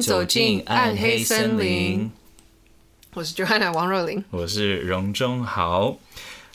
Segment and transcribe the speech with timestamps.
[0.00, 2.10] 走进暗黑森林。
[3.14, 5.98] 我是 Joanna 王若琳，我是荣中豪。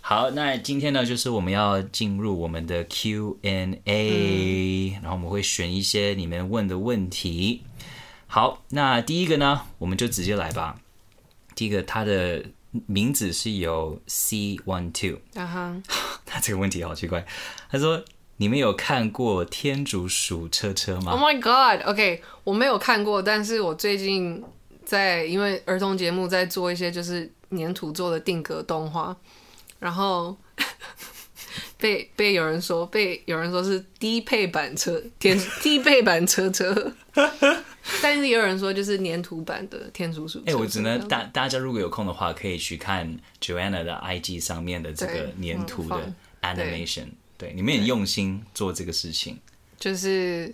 [0.01, 7.61] 好，那今天呢，就是我们要进入我们的 Q&A，、嗯、然后我们会选一些你们问的问题。
[8.27, 10.79] 好，那第一个呢，我们就直接来吧。
[11.55, 12.43] 第一个，他的
[12.87, 15.81] 名字是有 C One Two，啊哈，
[16.33, 17.25] 那这个问题好奇怪。
[17.69, 18.03] 他说
[18.41, 24.41] ：“你们有看过天竺鼠车车吗？”Oh my God！OK，、okay, 我没有看过，但是我最近
[24.85, 29.13] 在因为儿童节目在做一些就是粘土做的定格动画，
[29.79, 30.37] 然后
[31.77, 36.93] 被被有人说被有人说是低配版车天 低配版车车。
[38.01, 40.39] 但是也有人说，就是粘土版的天竺鼠。
[40.39, 47.07] 哎、欸，我只能大大家如果有空的话，可以去看 Joanna 的 IG 上面的这个粘土的 animation。
[47.39, 49.39] 对，你们也用心做这个事情。
[49.79, 50.53] 就是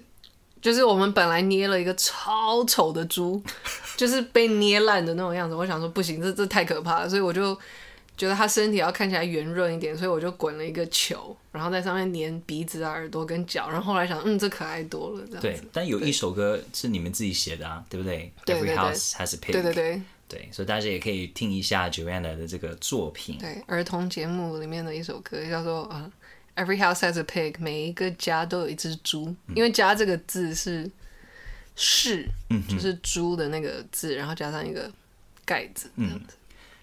[0.62, 3.44] 就是我们本来捏了一个超丑的猪，
[3.98, 5.56] 就是被捏烂的那种样子。
[5.56, 7.60] 我想说不行，这这太可怕了，所以我就。
[8.18, 15.26] 觉得它身体要看起来圆润一点，所以我就滚了一个球，然后在上面粘鼻子啊、耳朵跟脚，然后后来想，嗯，这可爱多了。
[15.28, 15.48] 这样子。
[15.50, 18.32] 对，但有一首歌是你们自己写的啊，对不对。
[18.46, 19.52] Every house has a pig。
[19.52, 20.02] 对对对。
[20.30, 23.38] 对，所以大家也可以听一下 Joanna 的这个作品。
[23.38, 26.10] 对，儿童节目里面的一首歌叫做啊、
[26.56, 30.90] uh,，Every house has a pig，每一个家都有一只猪，嗯、因为“家”这个字是
[31.76, 34.92] “是”，嗯，就是猪的那个字，然后加上一个
[35.46, 36.22] 盖子，嗯。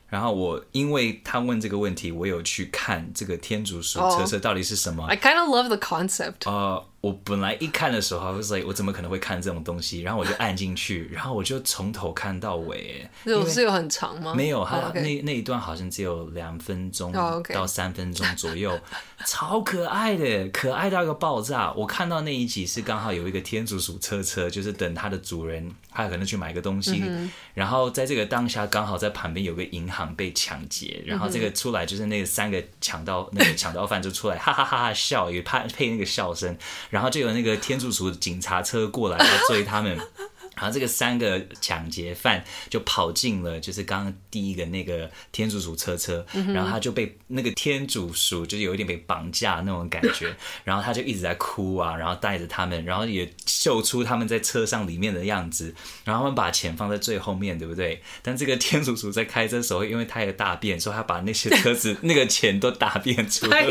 [0.09, 5.05] 然后我因为他问这个问题，我有去看这个天竺鼠车车到底是什么。
[5.05, 6.45] Oh, I kind of love the concept.
[6.45, 10.03] 呃，我本来一看的时候，I was like，我怎么可能会看这种东西？
[10.03, 13.05] 然后我就按进去，然后我就从头看到尾。
[13.25, 14.33] 有是有很长吗？
[14.37, 15.01] 没有，它、oh, okay.
[15.01, 17.13] 那那一段好像只有两分钟
[17.53, 18.81] 到三分钟左右，oh.
[19.27, 21.73] 超可爱的，可爱到一个爆炸。
[21.73, 36.57] 我看到那一集是刚好有一个天竺鼠车车，就是等它的主人，它可能去买个东西，嗯、然后在这个当下刚好在旁边有个银行被抢劫，然后这个出来就是那个三个抢盗，那个抢盗犯就出来哈哈哈哈笑，也配配那个笑声，
[36.93, 39.99] 然后就有那个天竺鼠警察车过来要追他们。
[40.55, 50.33] 然后这个三个抢劫犯就跑进了，就是刚刚第一个那个天竺鼠车车，然后他就被那个天竺鼠就是有一点被绑架那种感觉，
[50.63, 55.75] 然后他就一直在哭啊，然后带着他们，然后也秀出他们在车上里面的样子，
[56.05, 58.03] 然后他们把钱放在最后面对不对？
[58.21, 63.65] 但这个天竺鼠在开车的时候，因为他有大便，所以他把那些车子 那个钱都大便出来。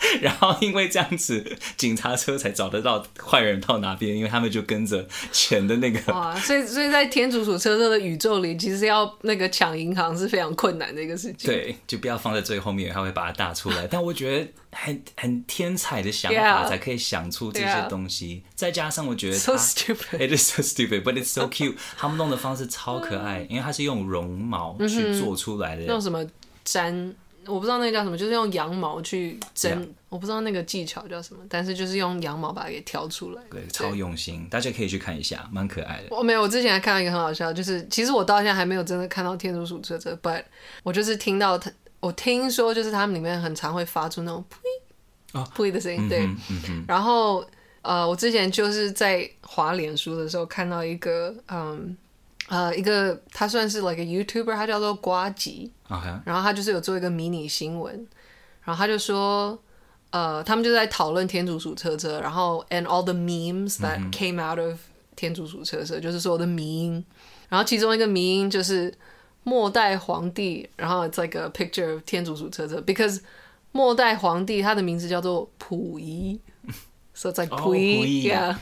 [0.22, 6.12] 然后因为这样子，警察车才找得到坏人到哪边，因为他们就跟着钱的那个。
[6.12, 11.50] 哇，所以所以在天竺鼠车车的宇宙里，其实要那个抢银行是非常困难的一个事情。
[11.50, 13.86] 对，就不要放在最后面，他会把它打出来。
[13.86, 18.42] 但我觉得很很天才的想法，才可以想出这些东西。
[18.44, 18.52] Yeah.
[18.54, 21.74] 再加上我觉得，so stupid，it is so stupid，but it's so cute。
[21.96, 25.82] 他们弄的方式超可爱， 因为它是用绒毛去做出来的。
[25.82, 26.24] 用什么
[26.64, 27.14] 粘？
[27.48, 33.42] 我不知道那个叫什么，就是用羊毛去针.我不知道那个技巧叫什么，但是就是用羊毛把它给挑出来。
[33.50, 36.08] 对，超用心，大家可以去看一下，蛮可爱的。
[36.10, 40.42] 我没有，我之前还看到一个很好笑，就是其实我到现在还没有真的看到天竺鼠车车，but
[40.82, 41.70] 我就是听到它，
[42.00, 44.44] 我听说就是他们里面很常会发出那种
[45.32, 46.20] 噗噗的声音，对。
[46.50, 47.44] 嗯、然后
[47.82, 51.96] 呃，我之前就是在滑脸书的时候看到一个嗯。
[52.48, 55.70] 呃，一个他算是 like a YouTuber，他叫做瓜吉.
[56.24, 58.06] 然后他就是有做一个迷你新闻，
[58.62, 59.58] 然后他就说，
[60.10, 64.78] 呃，他们就在讨论天竺鼠车车，然后 and all the memes that came out of
[65.16, 67.04] 天竺鼠车车，就是所有的迷因，
[67.48, 68.92] 然后其中一个迷因就是
[69.44, 73.20] 末代皇帝，然后 it's like a picture of 天竺鼠车车，because
[73.72, 76.38] 末代皇帝他的名字叫做溥仪
[77.14, 78.54] ，so it's like 溥仪，yeah。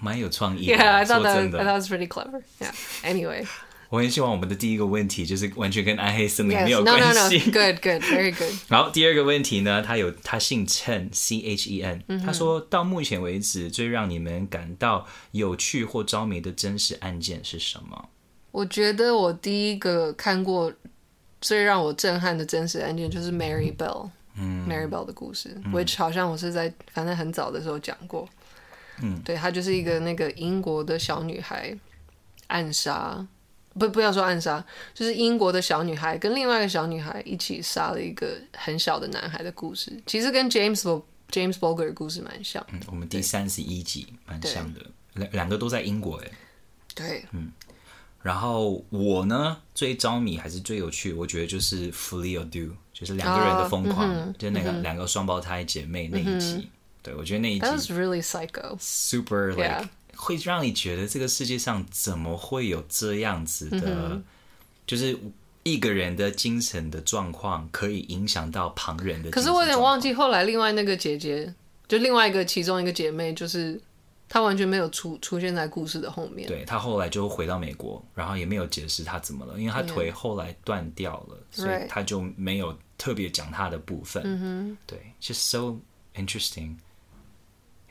[0.00, 2.42] 蛮有创意的，Yeah, I thought that, I thought was pretty clever.
[2.58, 2.72] Yeah.
[3.02, 3.46] Anyway，
[3.88, 7.02] 我很希望我们的第一个问题就是完全跟暗黑森林没有关系。
[7.02, 7.72] Yes, no, no, no.
[7.72, 8.54] Good, good, very good.
[8.68, 18.08] 然后第二个问题呢，他有他姓陈，C H E N，、嗯、他说到目前为止最让你们感到有趣或着迷的真实案件是什么？
[18.52, 20.72] 我觉得我第一个看过
[21.40, 28.28] 最让我震撼的真实案件就是 Mary Bell，嗯，Mary Bell 的故事、嗯、，which 好像我是在反正很早的时候讲过。
[29.02, 31.76] 嗯，对，她就是一个那个英国的小女孩，
[32.48, 33.26] 暗杀，
[33.74, 42.64] 不，不要说暗杀，就是英国的小女孩跟另外一个小女孩一起杀了一个很小的男孩的故事，其实跟 James Bo James Bulger 的故事蛮像。
[42.72, 44.80] 嗯，我们第三十一集蛮像的，
[45.14, 46.30] 两两个都在英国哎。
[46.94, 47.52] 对，嗯，
[48.22, 56.54] 然后我呢最着迷还是最有趣，我觉得就是 à Deux，就是两个人的疯狂，就那个、嗯、两个双胞胎姐妹那一集。
[56.56, 56.68] 嗯
[57.02, 58.76] 对，我觉得那一集 That was really psycho.
[58.78, 59.88] Super like.
[60.16, 64.22] 会让你觉得这个世界上怎么会有这样子的，嗯、
[64.86, 65.18] 就是
[65.62, 69.30] 一个人的精神的状况可以影响到旁人的。
[69.30, 71.54] 可是我有点忘记后来另外那个姐姐，
[71.88, 73.80] 就另外一个其中一个姐妹，就是
[74.28, 76.46] 她完全没有出出现在故事的后面。
[76.46, 84.22] 对，她后来就回到美国，然后也没有解释她怎么了，因为她腿后来断掉了，嗯、所以她就没有特别讲她的部分。
[84.26, 85.78] 嗯哼，对，just so
[86.14, 86.74] interesting。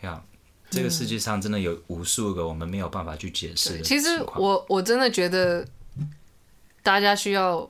[0.01, 3.84] 呀、yeah，这个世界上真的有无数个我们没有办法去解释的。
[3.84, 5.66] 其实我我真的觉得
[6.84, 7.69] 大家需要，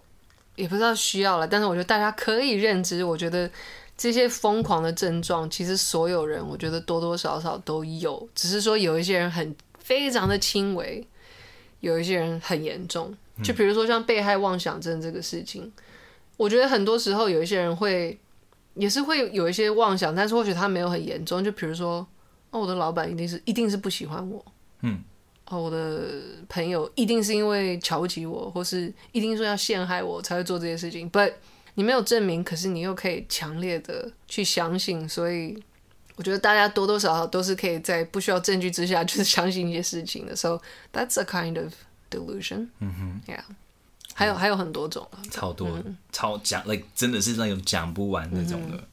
[0.55, 3.03] 也不知道需要了，但是我觉得大家可以认知。
[3.03, 3.49] 我觉得
[3.97, 11.05] 这些疯狂的症状，其实所有人我觉得多多少少都有，只是说有一些人很非常的轻微，
[11.79, 13.15] 有一些人很严重。
[13.41, 15.71] 就比如说像被害妄想症这个事情，嗯、
[16.37, 18.19] 我觉得很多时候有一些人会
[18.73, 21.41] 也是会有一些妄想，但是或许他没有很严重。
[21.41, 22.05] 就比如说。
[22.51, 24.43] 哦，我的老板一定是一定是不喜欢我。
[24.81, 25.03] 嗯，
[25.45, 26.11] 哦，我的
[26.47, 31.09] 朋友一定是因为瞧不起我，或是一定说要陷害我才会做这些事情。
[31.11, 31.33] But
[31.75, 35.61] 你没有证明，可是你又可以强烈的去相信，所以
[36.15, 40.35] 我觉得大家多多少少都是可以在不需要证据之下 就是相信一些事情的。
[40.35, 40.59] So
[40.91, 41.73] that's a kind of
[42.09, 42.67] delusion。
[42.79, 43.41] 嗯哼，Yeah，
[44.13, 48.83] 还有、嗯、还有很多种超多，嗯、超讲，like 真的是那种讲不完那种的。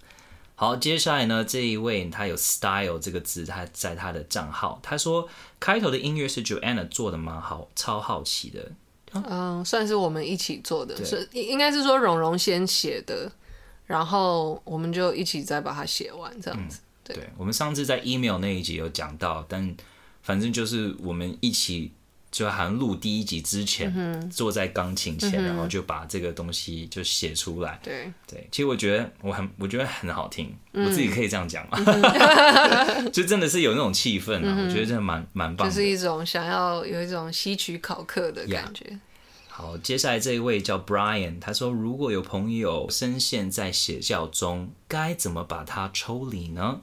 [0.57, 5.29] 嗯好，接下来呢，这一位他有 style 这个字，他在他的账号，他说
[5.61, 7.39] 开头的音乐是 Joanna 做的吗？
[7.41, 8.73] 好，超好奇的。
[9.13, 13.31] 嗯，算是我们一起做的，是应该是说蓉蓉先写的，
[13.85, 16.81] 然后我们就一起再把它写完，这样子。
[16.81, 19.77] 嗯、对，对，我们上次在 email 那一集有讲到，但
[20.23, 21.93] 反正就是我们一起。
[22.37, 27.81] 就好像录第一集之前，嗯、坐在钢琴前、嗯，然后就把这个东西就写出来。
[27.83, 38.85] 对对，其实我觉得我很，我觉得很好听，嗯、我自己可以这样讲嘛，嗯、 就真的是有那种气氛啊、嗯，我觉得真的蛮蛮棒的，就是一种想要有一种吸取考克的感觉。
[38.85, 38.99] Yeah.
[39.49, 46.83] 好，接下来这一位叫 Brian，他说如果有朋友深陷在邪教中，该怎么把他抽离呢？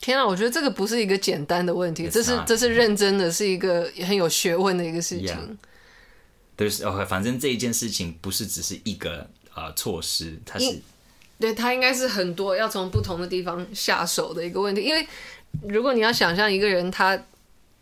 [0.00, 5.58] 天啊，我觉得这个不是一个简单的问题，这是这是认真的，是一个很有学问的一个事情。
[6.56, 6.88] 对、yeah.
[6.88, 10.80] OK，反正这一件事情不是只是一个呃措施，它是，
[11.38, 14.82] 对，它应该是很多要从不同的地方下手的一个问题。
[14.82, 15.06] 因为
[15.62, 17.20] 如果你要想象一个人他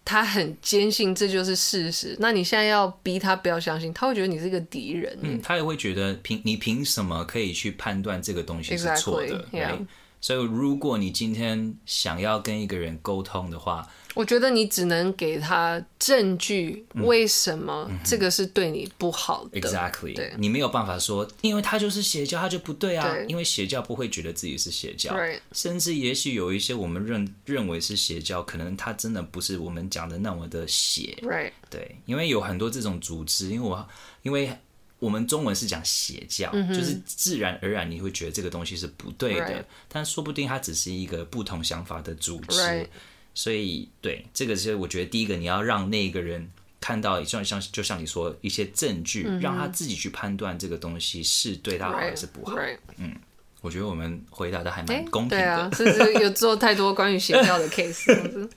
[0.05, 5.19] 他很坚信这就是事实，那你现在要逼他不要相信，他会觉得你是一个敌人。
[5.21, 9.87] 嗯，他也会觉得凭你凭什么可以去判断这个东西是错的？Exactly, yeah.
[10.21, 19.61] 所以，如果你今天想要跟一个人沟通的话，我觉得你只能给他证据，为什么这个是对你不好的。
[19.61, 23.07] 嗯、Exactly，对，你没有办法说，因为他就是邪教，他就不对啊。
[23.09, 25.15] 对，因为邪教不会觉得自己是邪教
[25.53, 31.17] 甚至也许有一些我们认认为是邪教，可能他真的不是我们讲的那么的邪。
[31.23, 31.53] Right.
[31.71, 33.89] 对，因为有很多这种组织，因为我
[34.23, 34.51] 因为。
[34.99, 42.89] 我们中文是讲邪教、嗯，就是自然而然你会觉得这个东西是不对的.但说不定它只是一个不同想法的组织。
[43.35, 46.51] 所以，对这个是我觉得第一个，你要让那个人
[46.81, 52.57] 看到，像像就像你说一些证据、嗯，让他自己去判断这个东西是对他好还是不好。
[52.97, 53.15] 嗯，
[53.61, 55.45] 我觉得我们回答的还蛮公平的。
[55.45, 58.49] 对啊，是不是有做太多关于邪教的 case？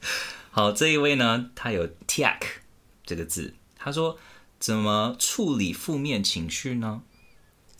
[0.51, 2.39] 好，这一位呢，他有 tiak
[3.05, 4.17] 这个字，他说。
[4.59, 7.01] 怎么处理负面情绪呢？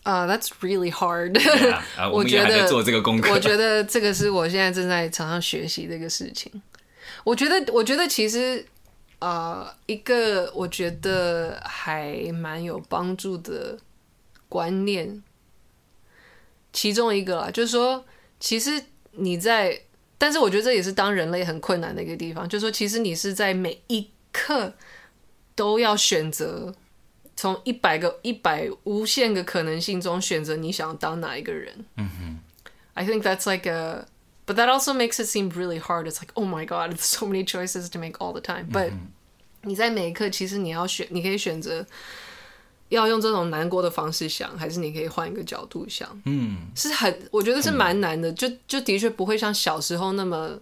[0.02, 2.08] 啊、uh,，That's really hard、yeah, uh,。
[2.10, 6.50] 我觉得做这个功课，我觉得这个是我现在正在常常学习的一个事情。
[7.22, 8.64] 我觉得，我觉得其实
[9.18, 13.78] 啊，uh, 一个我觉得还蛮有帮助的
[14.48, 15.22] 观念，
[16.72, 18.02] 其中一个啦，就是说，
[18.40, 18.82] 其实
[19.12, 19.78] 你在，
[20.16, 24.72] 但是我觉得这也是当人类很困难的一个地方，就是说，其实你是在每一刻。
[25.54, 26.74] 都要选择
[27.36, 31.84] 从一百个一百无限个可能性中选择你想要当哪一个人。
[31.96, 32.38] 嗯哼
[32.94, 34.06] ，I think that's like a,
[34.46, 36.06] but that also makes it seem really hard.
[36.06, 38.68] It's like, oh my god, there's so many choices to make all the time.
[38.70, 38.92] But
[39.62, 41.86] 你在每一刻，其实你要选，你可以选择
[42.88, 46.20] 要用这种难过的方式想，还是你可以换一个角度想。
[46.24, 48.32] 嗯，是很，我觉得是蛮难的。
[48.32, 50.58] 就就的确不会像小时候那么。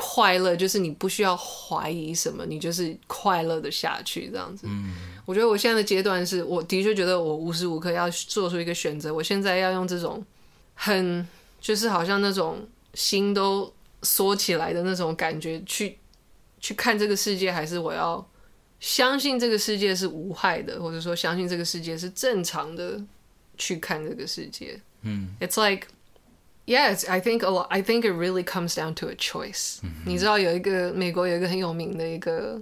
[0.00, 4.64] 快乐就是你不需要怀疑什么，你就是快乐的下去这样子。
[4.68, 4.94] 嗯，
[5.26, 9.12] 我觉得我现在的阶段是，我的确觉得我无时无刻要做出一个选择。
[9.12, 10.24] 我现在要用这种
[10.74, 11.26] 很
[11.60, 12.64] 就是好像那种
[12.94, 13.72] 心都
[14.04, 15.98] 缩起来的那种感觉去
[16.60, 18.24] 去看这个世界，还是我要
[18.78, 23.02] 相信这个世界是无害的，或者说相信这个世界是正常的
[23.56, 24.80] 去看这个世界。
[25.02, 25.88] 嗯，It's like
[26.68, 27.68] Yes, I think a lot.
[27.70, 29.78] I think it really comes down to a choice.
[30.04, 32.60] 你知道有一个美国有一个很有名的一个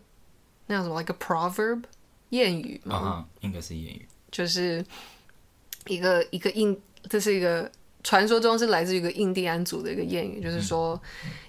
[0.68, 1.82] 那叫什么，like a proverb
[2.30, 2.96] 谚语吗？
[2.96, 4.84] 啊，应该是谚语，就是
[5.88, 7.68] 一个一个印，这是一个
[8.04, 11.00] 传说中是来自于一个印第安族的一个谚语，就是说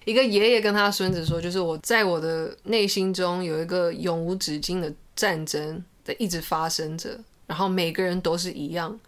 [0.05, 8.99] 一个爷爷跟他孙子说，就是我在我的内心中有一个永无止境的战争在一直发生着，然后每个人都是一样。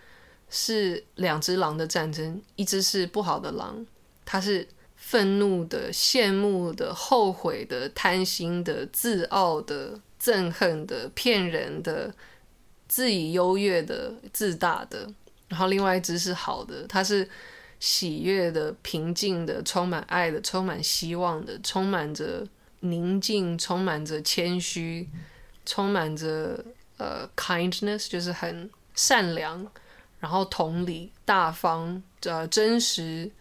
[0.49, 3.85] 是两只狼的战争，一只是不好的狼，
[4.25, 12.13] 它是愤怒的、羡慕的、后悔的、贪心的、自傲的、憎恨的、骗人的、
[12.87, 15.07] 自以优越的、自大的。
[15.47, 17.27] 然后另外一只是好的，它是
[17.79, 22.45] 喜悦的、平静的、充满爱的、充满希望的、充满着
[22.81, 25.07] 宁静、充满着谦虚、
[25.65, 26.63] 充满着
[26.97, 29.65] 呃 kindness，就是很善良。
[30.19, 33.31] 然后同理、大方、呃、真实、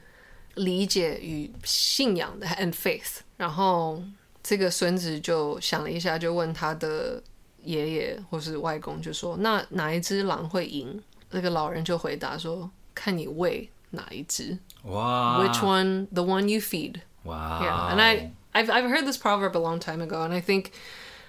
[0.55, 3.19] 理解与信仰的 and faith。
[3.37, 4.03] 然后
[4.43, 7.23] 这个孙子就想了一下，就问他的
[7.65, 16.07] 爷爷或是外公，就说：“那哪一只狼会赢？”那个老人就回答说：“看你喂哪一只。”哇！Which one?
[16.13, 17.01] The one you feed.
[17.25, 17.63] Wow.
[17.63, 17.93] Yeah.
[17.93, 20.67] And I I've I've heard this proverb a long time ago, and I think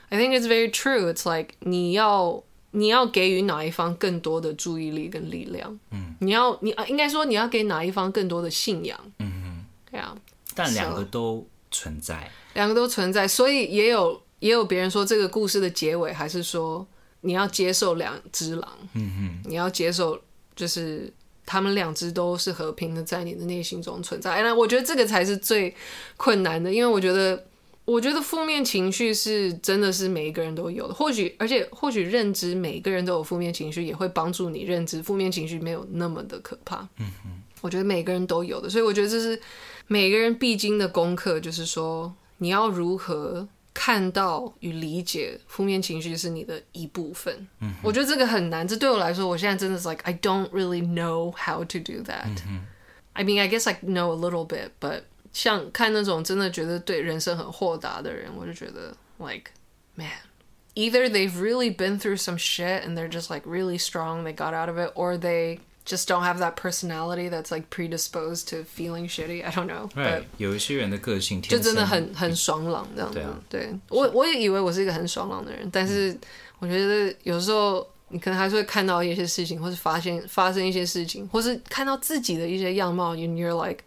[0.10, 1.12] I think it's very true.
[1.12, 2.44] It's like 你要。
[2.72, 5.80] 你要给予哪一方更多的注意力跟力量？
[5.92, 9.00] 嗯，你要你啊，应该说你要给哪一方更多的信仰？
[9.20, 10.16] 嗯嗯，对啊。
[10.54, 16.86] 但两个都存在，两个都存在，所以也有也有别人说这个故事的结尾还是说
[17.22, 18.78] 你要接受两只狼。
[18.94, 20.20] 嗯嗯，你要接受
[20.56, 21.12] 就是
[21.46, 24.34] 他们两只都是和平的在你的内心中存在。
[24.34, 25.76] 哎，我觉得这个才是最
[26.18, 27.46] 困难的，因为我觉得。
[27.90, 36.88] 我觉得负面情绪是真的是每一个人都有的，或许而且或许认知每一个人都有负面情绪，也会帮助你认知负面情绪没有那么的可怕。
[37.00, 37.30] 嗯哼，
[37.62, 39.42] 我觉得每个人都有的，所以我觉得这是
[39.88, 47.48] 每个人必经的功课，就是说你要如何看到与理解负面情绪是你的一部分。
[47.60, 52.38] 嗯，我觉得这个很难，这对我来说，我现在真的是 like I don't really know how to do that。
[52.48, 52.68] 嗯
[53.14, 55.02] ，I mean I guess I know a little bit, but
[55.33, 59.51] 像看那种真的觉得对人生很豁达的人，我就觉得，like
[59.97, 64.55] man，either they've really been through some shit and they're just like really strong, they got
[64.55, 69.09] out of it, or they just don't have that personality that's like predisposed to feeling
[69.09, 69.45] shitty.
[69.45, 69.91] I don't know.
[69.97, 70.23] Right.
[70.39, 73.19] 有一些人的个性就真的很很爽朗这样子。
[73.19, 76.17] 对啊，对我我也以为我是一个很爽朗的人，但是
[76.61, 83.81] 我觉得有时候你可能还是会看到一些事情，或是发现发生一些事情，或是看到自己的一些样貌，and you're like.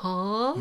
[0.00, 0.54] Huh?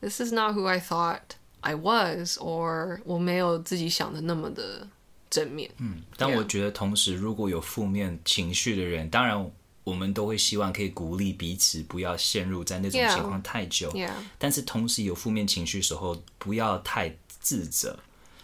[0.00, 1.20] This is not who I thought
[1.60, 4.88] I was, or 我没有自己想的那么的
[5.28, 5.70] 正面。
[5.78, 9.50] 嗯，但我觉得同时，如果有负面情绪的人，当然
[9.84, 13.90] 我们都会希望可以鼓励彼此，不要陷入在那种情况太久。
[13.92, 14.12] Yeah.
[14.38, 17.98] 但是同时有负面情绪时候，不要太自责，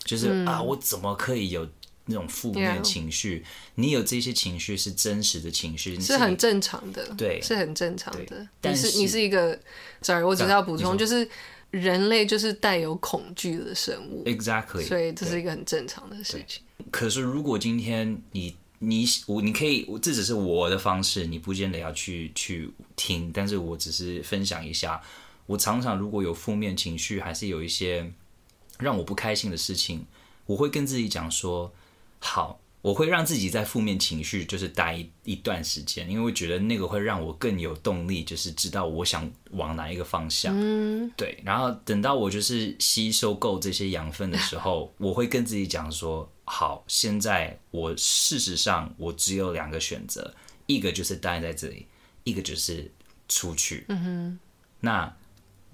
[0.05, 1.67] 就是、嗯、啊，我怎么可以有？
[2.07, 3.45] 那种负面情绪.
[3.77, 8.47] 你有这些情绪是真实的情绪，是很正常的，对，是很正常的。
[8.61, 9.59] 但是你是你是一个
[10.03, 11.27] ，sorry，我只是要补充，就是
[11.71, 16.63] 人类就是带有恐惧的生物，exactly，所以这是一个很正常的事情。
[16.91, 25.01] 可是如果今天你你我你可以，这只是我的方式，你不见得要去去听，但是我只是分享一下。
[25.47, 28.13] 我常常如果有负面情绪，还是有一些
[28.79, 30.05] 让我不开心的事情，
[30.45, 31.73] 我会跟自己讲说。
[32.27, 40.55] 好，我会让自己在负面情绪就是待一一段时间，因为我觉得那个会让我更有动力，就是知道我想往哪一个方向。
[40.57, 41.39] 嗯，对。
[41.45, 50.35] 然后等到我就是吸收够这些养分的时候，我会跟自己讲说：好，现在我事实上我只有两个选择，
[50.67, 51.87] 一个就是待在这里，
[52.25, 52.91] 一个就是
[53.29, 53.85] 出去。
[53.89, 54.39] 嗯哼，
[54.81, 55.17] 那。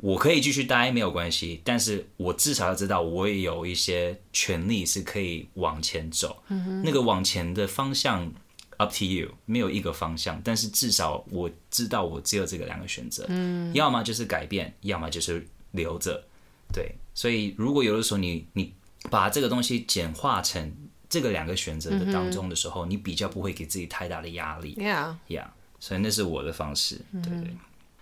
[0.02, 6.42] 我可以继续待没有关系，但是我至少要知道我也有一些权利是可以往前走。
[6.48, 8.32] 嗯哼，那个往前的方向
[8.78, 13.26] up to you，没有一个方向，但是至少我知道我只有这个两个选择。
[13.28, 16.24] 嗯，要么就是改变，要么就是留着。
[16.72, 18.72] 对，所以如果有的时候你你
[19.10, 20.74] 把这个东西简化成
[21.10, 24.74] 这个两个选择的当中的时候，嗯，你比较不会给自己太大的压力。
[24.76, 27.02] Yeah，Yeah，所以那是我的方式。
[27.12, 27.50] 对对。
[27.50, 27.58] 嗯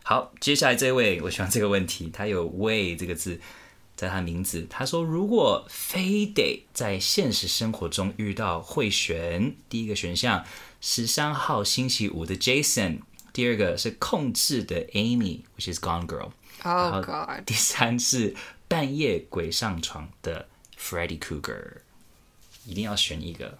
[0.08, 2.08] 好，接下来这位，我喜欢这个问题。
[2.10, 3.38] 他有“为”这个字
[3.94, 4.66] 在他名字。
[4.70, 10.46] 他说：“如果非得在现实生活中遇到，会选第一个选项
[10.80, 13.00] 十三号星期五的 Jason，
[13.34, 16.30] 第二个是控制的 Amy，which is Gone Girl。
[16.62, 17.44] Oh God！
[17.44, 18.34] 第三是
[18.66, 20.48] 半夜鬼上床的
[20.80, 21.82] Freddy Krueger。
[22.64, 23.58] 一定要选一个。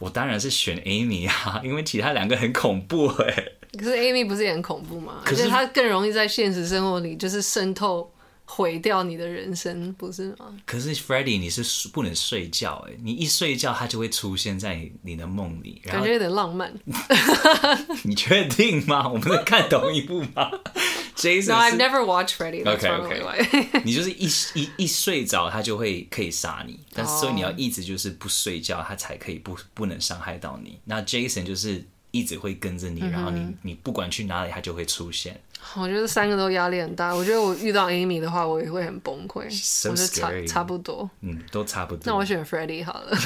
[0.00, 5.22] 我当然是选 Amy 啊，因为其他两个很恐怖哎。”可是 Amy 不是也很恐怖吗？
[5.24, 8.10] 可是她更容易在现实生活里就是渗透。
[8.46, 10.54] 毁掉你的人生，不是吗？
[10.66, 16.70] 可是 Freddy，你是不能睡觉哎，你一睡觉，他就会出现在你的梦里，感觉有点浪漫。
[18.04, 19.08] 你确定吗？
[19.08, 20.50] 我们在看同一部吗？
[21.16, 22.60] Jason，No, I've never watched Freddy.
[22.70, 30.78] OK OK， 你就是一一一睡着，他就会可以杀你，但是所以你要一直就是不睡觉，他才可以不不能伤害到你。
[30.84, 31.82] 那 Jason 就是
[32.14, 35.38] 一直会跟着你，嗯、然后你你不管去哪里，他就会出现。
[35.74, 37.12] 我觉得三个都压力很大。
[37.12, 39.50] 我觉得我遇到 Amy 的话，我也会很崩溃。
[39.50, 40.08] So、我觉得
[40.46, 42.04] 差差不多，嗯，都差不多。
[42.06, 43.18] 那我选 Freddy 好了，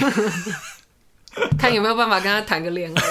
[1.58, 3.02] 看有没有办法跟他谈个恋爱。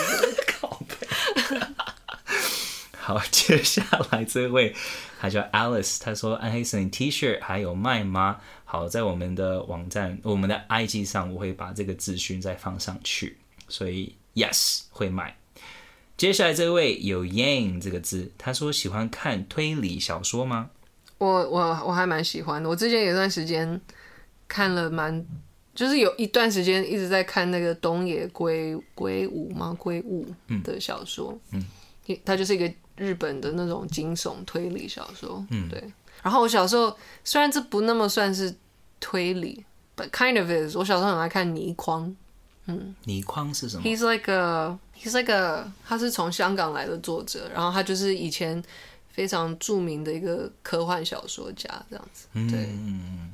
[2.98, 4.76] 好，接下来这位
[5.20, 13.38] 他叫 Alice，他说：“暗黑森林 T 恤还有卖吗？”好，在我们的网站、我们的 IG 上，我会把这个资讯再放上去。
[13.70, 15.36] 所以 Yes 会卖。
[16.18, 20.72] 接下来这位有 Yang 这个字，他说喜欢看推理小说吗？
[21.20, 22.68] 我我我还蛮喜欢的。
[22.68, 23.80] 我之前有一段时间
[24.48, 25.24] 看了蛮，
[25.76, 29.76] 就是有一段时间一直在看那个东野圭圭吾吗？
[29.80, 30.26] 圭吾
[30.64, 31.64] 的小说，嗯，
[32.26, 35.84] 他就是一个日本的那种惊悚推理小说，嗯，对。
[36.24, 38.54] 然后我小时候虽然这不那么算是
[39.00, 39.64] 推理
[39.96, 40.76] ，but kind of is。
[40.76, 42.16] 我小时候很爱看倪匡。
[42.68, 48.64] 嗯，倪匡是什么？He's like a, he's like a, 他是从香港来的作者，然后他就是以前
[49.10, 52.28] 非常著名的一个科幻小说家，这样子。
[52.34, 53.32] 对，嗯，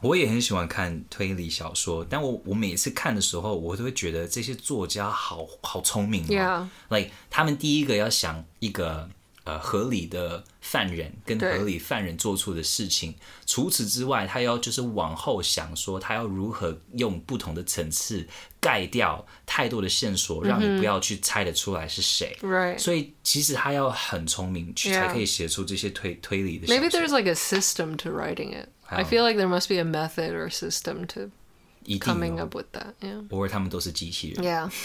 [0.00, 9.08] 我也很喜欢看推理小说，但我我每次看的时候，我都会觉得这些作家好好聪明啊，Yeah.，like 他们第一个要想一个。
[9.44, 18.26] 呃，合理的犯人跟合理犯人做出的事情，除此之外，他要就是往后想说，他要如何用不同的层次
[18.58, 22.34] 盖掉太多的线索，让你不要去猜得出来是谁。
[22.40, 22.78] Right.
[22.78, 26.66] 所以其实他要很聪明，去才可以写出这些推推理的。
[26.66, 28.70] Maybe there's like a system to writing it.
[28.86, 31.30] I feel like there must be a method or system to
[31.98, 32.94] coming up with that.
[33.00, 33.26] Yeah.
[33.28, 34.44] 不会，他们都是机器人。
[34.44, 34.70] Yeah.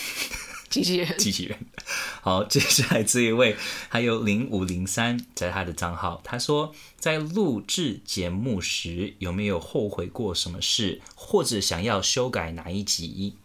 [0.70, 1.58] 机器人，机器人。
[2.22, 3.58] 好，接下来这一位
[3.88, 13.36] 还有零五零三在他的账号，他说在录制节目时有没有后悔过什么事，或者想要修改哪一集？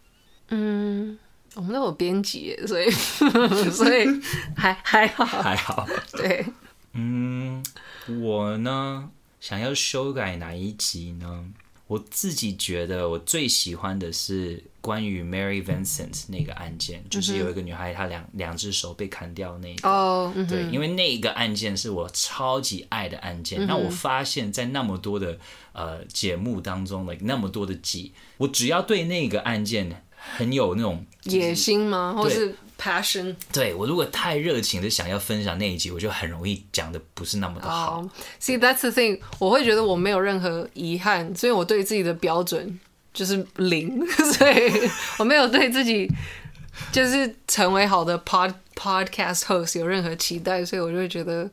[0.48, 1.18] 嗯，
[1.54, 2.90] 我们都有编辑，所以
[3.72, 4.06] 所以
[4.54, 5.88] 还还好，还好。
[6.12, 6.44] 对，
[6.92, 7.64] 嗯，
[8.20, 9.08] 我呢，
[9.40, 11.46] 想要修改哪一集呢？
[11.86, 19.88] 我自己觉得我最喜欢的是关于 Mary Vincent 那个案件，嗯、就是有一个女孩她两两只手被砍掉那个。
[19.88, 23.66] 哦，嗯、对，因为那个案件是我超级爱的案件。
[23.66, 25.38] 那、嗯、我发现，在那么多的
[25.72, 32.14] 呃节目当中，like 那么多的集，我只要对那个案件很有那种、就是、野心吗？
[32.16, 38.00] 或是？Passion，对，我如果太热情的想要分享那一集，我就很容易讲的不是那么的好。
[38.00, 38.10] Oh,
[38.40, 42.78] see, that's the thing，我会觉得我没有任何遗憾，所以我对自己的标准
[43.12, 44.06] 就是零，
[44.36, 46.08] 所以我没有对自己
[46.92, 51.50] 就是成为好的 pod podcast host 有任何期待，所以我就会觉得。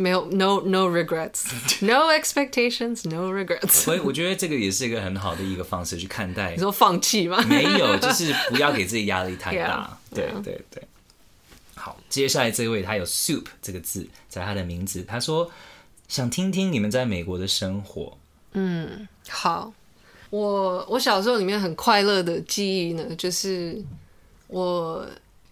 [0.00, 3.72] 没有，no no regrets，no expectations，no regrets。
[3.72, 6.52] 所以我觉得这个也是一个很好的一个方式去看待。
[6.52, 7.42] 你说放弃吗？
[7.48, 9.98] 没有，就是不要给自己压力太大。
[10.14, 10.80] 对对对。
[11.74, 15.50] 好，接下来这位他有 soup 这个字在他的名字，他说
[16.06, 18.16] 想听听你们在美国的生活。
[18.52, 19.72] 嗯，好，
[20.30, 23.82] 我我小时候里面很快乐的记忆呢，就是
[24.46, 25.04] 我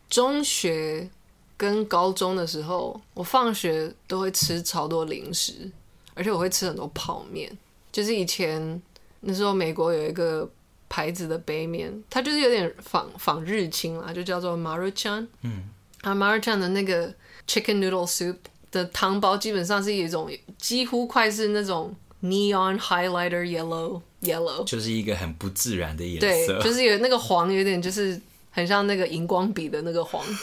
[0.09, 1.11] 中学。
[1.56, 5.70] 跟高中的时候，我放学都会吃超多零食，
[6.14, 7.50] 而且我会吃很多泡面。
[7.90, 8.82] 就是以前
[9.20, 10.48] 那时候，美国有一个
[10.88, 15.26] 牌子的杯面，它就是有点仿仿日清啦，就叫做 Maruchan。
[15.42, 15.70] 嗯，
[16.02, 17.08] 啊 Maruchan 的那个
[17.48, 18.36] Chicken Noodle Soup
[18.70, 26.58] 的汤包，基本上是一种几乎快是那种 Neon Highlighter Yellow Yellow，就是一个很不自然的颜色。
[26.60, 30.22] 对，就是有那个黄，有点就是很像那个荧光笔的那个黄。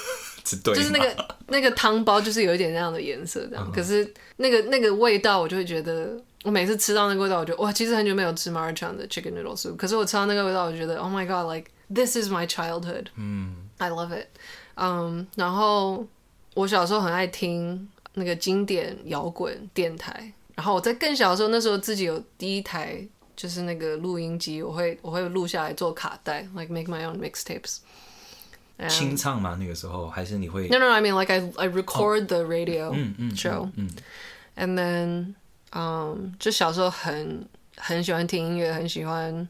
[0.44, 3.72] 就是那个那个汤包，就是有一点那样的颜色，这样。
[3.72, 9.76] 可是那个那个味道，我就会觉得，我每次吃到那个味道，我觉得哇，其实很久没有吃 Maruchan 的 Chicken Noodle Soup。
[9.78, 13.06] 可是我吃到那个味道，我就觉得，Oh my God，like this is my childhood。
[13.16, 14.28] 嗯，I love it。
[14.76, 16.06] 嗯，然后
[16.56, 20.34] 我小时候很爱听那个经典摇滚电台。
[20.56, 23.02] 然后我在更小的时候，那时候自己有第一台
[23.36, 27.78] 就是那个录音机，我会我会录下来做卡带，like make my own mixtapes。
[28.90, 29.58] 清唱吗？
[29.60, 32.92] 那个时候还是你会？No, no, I mean like I I record the radio
[33.36, 33.70] show,
[34.56, 35.34] and then,
[35.72, 39.48] um，就小时候很很喜欢听音乐，很喜欢。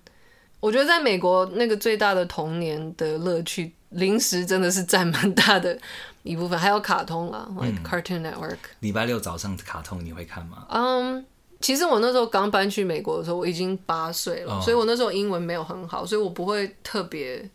[0.60, 5.78] 我觉得在美国那个最大的童年的乐趣，零食真的是占蛮大的
[6.24, 8.58] 一部分，还有卡通啦、嗯、，like Cartoon Network。
[8.80, 10.66] 礼拜六早上的卡通你会看吗？
[10.70, 11.24] 嗯，um,
[11.60, 17.50] 其实我那时候刚搬去美国的时候，我已经八岁了，哦、所以我那时候英文没有很好，所以我不会特别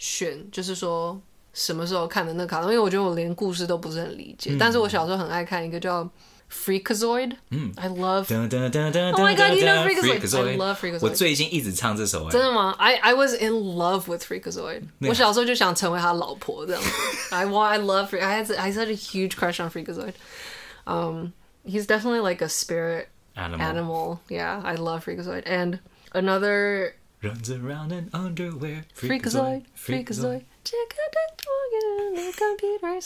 [0.00, 1.20] 选，就是说
[1.52, 4.50] 什么时候看的那个卡通，因为我觉得我连故事都不是很理解。
[4.52, 6.08] 嗯、但是我小时候很爱看一个叫。
[6.48, 10.50] Freakazoid，嗯，I love。Oh my god, you know Freakazoid?
[10.50, 11.02] I love Freakazoid.
[11.02, 12.72] 我最近一直唱这首，真的吗？
[12.78, 14.82] I I was in love with Freakazoid.
[15.08, 16.88] 我小时候就想成为他老婆这样子。
[17.34, 18.22] I want, I love Freak.
[18.22, 20.12] I had, I had a huge crush on Freakazoid.
[20.84, 21.32] Um,
[21.64, 23.66] he's definitely like a spirit animal.
[23.66, 24.62] Animal, yeah.
[24.64, 25.42] I love Freakazoid.
[25.46, 25.80] And
[26.12, 26.94] another.
[27.22, 28.84] Runs around in underwear.
[28.94, 30.42] Freakazoid, Freakazoid.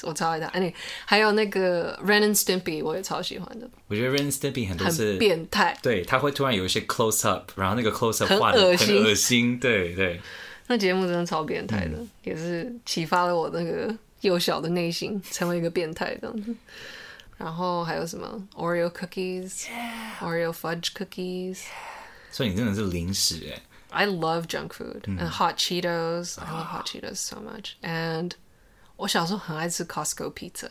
[0.03, 0.75] 我超爱他，哎，
[1.07, 3.71] 还有那个 Ren and Stimpy，我也超喜欢的。
[3.87, 10.21] 我觉得 Ren and Stimpy 很多是很变态，对，他会突然有一些 close up，然后那个 close up 画的很恶心，对对。
[10.67, 16.55] 那节目真的超变态的，也是启发了我那个幼小的内心，成为一个变态这样子。
[17.39, 21.61] 然后还有什么 Oreo cookies，Oreo fudge cookies。
[22.31, 23.63] 所以你真的是零食哎。
[23.96, 26.38] I love junk food and hot Cheetos.
[26.38, 27.76] I love hot Cheetos so much.
[27.82, 28.32] And
[28.98, 30.70] 我小时候很爱吃 Costco pizza。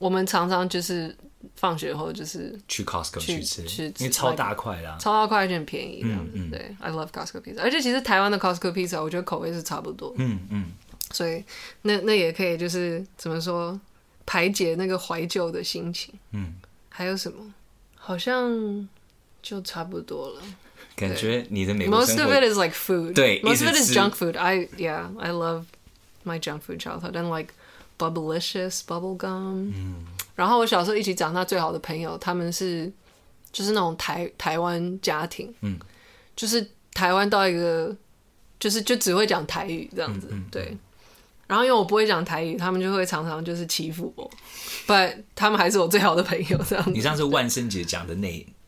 [0.00, 1.16] 我们常常就是
[1.54, 3.62] 放学后就是去 Costco 去吃，
[3.98, 6.38] 因为超大块的，超大块而且很便宜这样子。
[6.50, 7.60] 对，I love Costco pizza。
[7.60, 10.12] 而且其实台湾的 Costco pizza 我觉得口味是差不多。
[10.18, 10.72] 嗯嗯。
[11.12, 11.44] 所以
[11.82, 13.80] 那那也可以就是怎么说
[14.26, 16.12] 排解那个怀旧的心情。
[16.32, 16.54] 嗯。
[16.88, 17.54] 还有什么？
[17.94, 18.88] 好像
[19.40, 20.42] 就差不多了。
[20.96, 23.14] 感觉你的美国生活 Most of it is like food.
[23.14, 24.38] 对，Most of it is junk food.
[24.38, 25.64] I yeah, I love
[26.24, 27.52] my junk food childhood and like
[27.98, 29.72] Bubblicious, bubble gum.
[29.72, 30.04] 嗯。
[30.34, 32.92] 然后我小时候一起长大最好的朋友，他们是
[33.52, 35.78] 就是那种台台湾家庭，嗯，
[36.34, 37.96] 就是台湾到一个
[38.58, 40.76] 就是就只会讲台语这样子，对。
[41.46, 44.28] 然后因为我不会讲台语，他们就会常常就是欺负我
[44.88, 46.90] ，But 他们还是我最好的朋友这样子。
[46.90, 48.46] 你上次万圣节讲的那。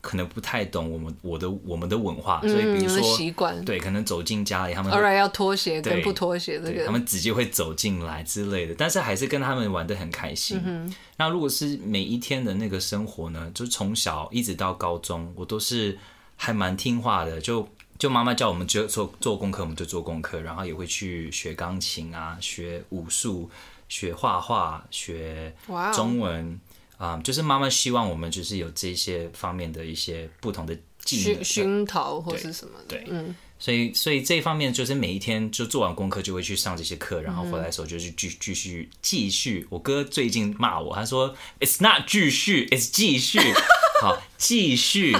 [0.00, 10.62] 可能不太懂我们我的我们的文化，所以比如说习惯对，可能走进家里，他们 alright 要脱鞋跟不脱鞋这个，他们直接会走进来之类的，但是还是跟他们玩的很开心。
[10.64, 15.98] 嗯、那如果是每一天的那个生活呢，就从小一直到高中，我都是
[16.36, 23.50] 还蛮听话的，就就妈妈叫我们就做做功课，我们就做功课，然后也会去学钢琴啊，学武术，
[23.88, 25.52] 学画画，学
[25.92, 26.60] 中文。
[26.98, 39.66] 啊，um, 就是妈妈希望我们就是有这些方面的一些不同的技能熏陶或是什么的，对，嗯，所以所以这一方面就是每一天就做完功课就会去上这些课，然后回来的时候就是继继续继续。
[39.70, 43.38] 我哥最近骂我，他说 "It's not 继续，It's 继续，
[44.02, 45.16] 好继续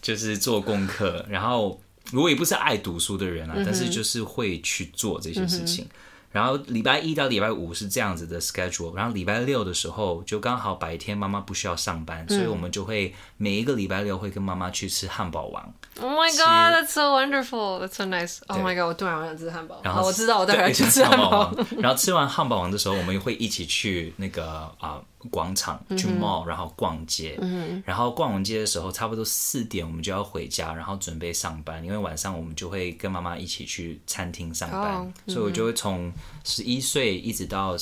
[0.00, 1.26] 就是做功课。
[1.28, 1.80] 然后
[2.14, 5.86] 我也不是爱读书的人啊，但是就是会去做这些事情。
[6.30, 15.74] 然后礼拜一到礼拜五是这样子的 schedule，然后礼拜六的时候就刚好白天妈妈不需要上班，嗯、所以我们就会每一个礼拜六会跟妈妈去吃汉堡王。
[16.00, 18.38] Oh my god, that's so wonderful, that's so nice.
[18.46, 19.80] Oh my god，我突然想吃汉堡。
[19.82, 21.52] 然后我知道我待会要去吃汉堡。
[21.78, 25.00] 然后吃完汉堡王的时候，我们会一起去那个啊。
[25.30, 36.12] 广场去 mall，然后逛街，嗯、然后逛完街的时候，差不多四点我们就要回家，然后准备上班，因为晚上我们就会跟妈妈一起去餐厅上班，哦嗯、所以我就会从
[36.44, 37.76] 十一岁一直到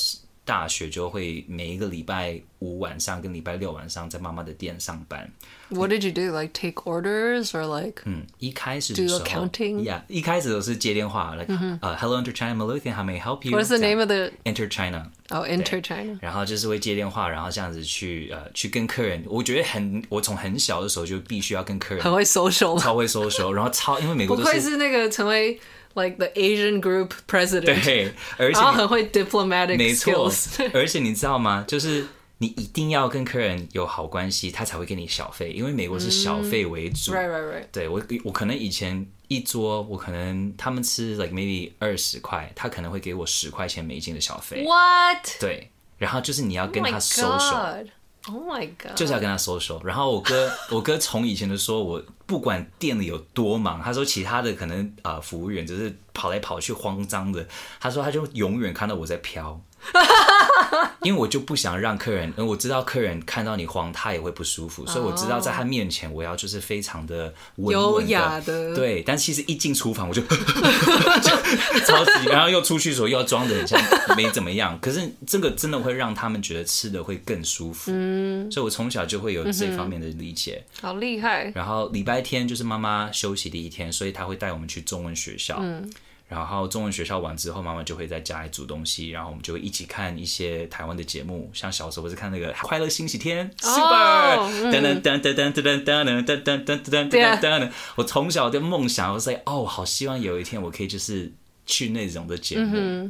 [0.47, 5.31] 大学，就会每一个礼拜五晚上跟礼拜六晚上在妈妈的店上班。
[5.69, 6.33] What did you do?
[6.35, 8.03] Like take orders or like?
[8.05, 9.83] 嗯，一开始的时候 do accounting?
[9.83, 13.59] Yeah，一开始都是接电话，like，呃，Hello Enter China Maluthian，How may I help you?
[13.59, 15.11] What's the name of the Enter China?
[15.31, 16.17] Oh, Enter China.
[16.23, 19.25] 然后就是会接电话，然后这样子去呃去跟客人。
[19.27, 25.59] 我觉得很，我从很小的时候就必须要跟客人很会 social，超会 social，然后超因为美国不愧是那个成为
[25.97, 30.31] like the Asian group president， 对，而且 很会 diplomatic，没错，
[30.73, 31.65] 而且你知道吗？
[31.67, 32.07] 就是。
[32.39, 37.13] 你一定要跟客人有好关系，他才会给你小费，因为美国是小费为主。
[37.13, 37.65] Mm, right, right, right.
[37.73, 44.67] 对，我，我可能以前一桌，我可能他们吃 like maybe 二十块，他可能会给我十块钱美金的小费。
[44.67, 45.27] What？
[45.41, 47.87] 对，然后就是你要跟他 social。
[48.29, 48.97] Oh my god！
[48.97, 49.83] 就是要跟他 social。
[49.85, 57.47] 然后我哥， 我哥从以前的说我不管店里有多忙，他说其他的可能啊、服务员只是跑来跑去慌张的，
[57.81, 59.61] 他说他就永远看到我在飘。
[61.03, 69.03] 因为我就不想让客人，我知道客人看到你慌，他也会不舒服，所以我知道在他面前，我要就是非常的优雅的，对。
[69.03, 73.81] 但其实一进厨房，我就， 就超级，然后又出去的时候又要装的很像
[74.17, 74.79] 没怎么样。
[74.81, 78.51] 可是这个真的会让他们觉得吃的会更舒服，嗯。
[78.51, 81.53] 所以我从小就会有这方面的理解，嗯、好厉害。
[81.55, 85.91] 然后礼拜天就是妈妈休息的一天，所以他会带我们去中文学校，嗯。
[86.29, 101.33] 然后中文学校完之后，妈妈就会在家里煮东西，然后我们就会一起看一些台湾的节目，像小时候不是看那个《快乐星期天》Super，噔噔噔噔噔噔噔噔噔噔噔噔噔噔，我从小的梦想，我说哦，好希望有一天我可以就是
[101.65, 103.09] 去那种的节目。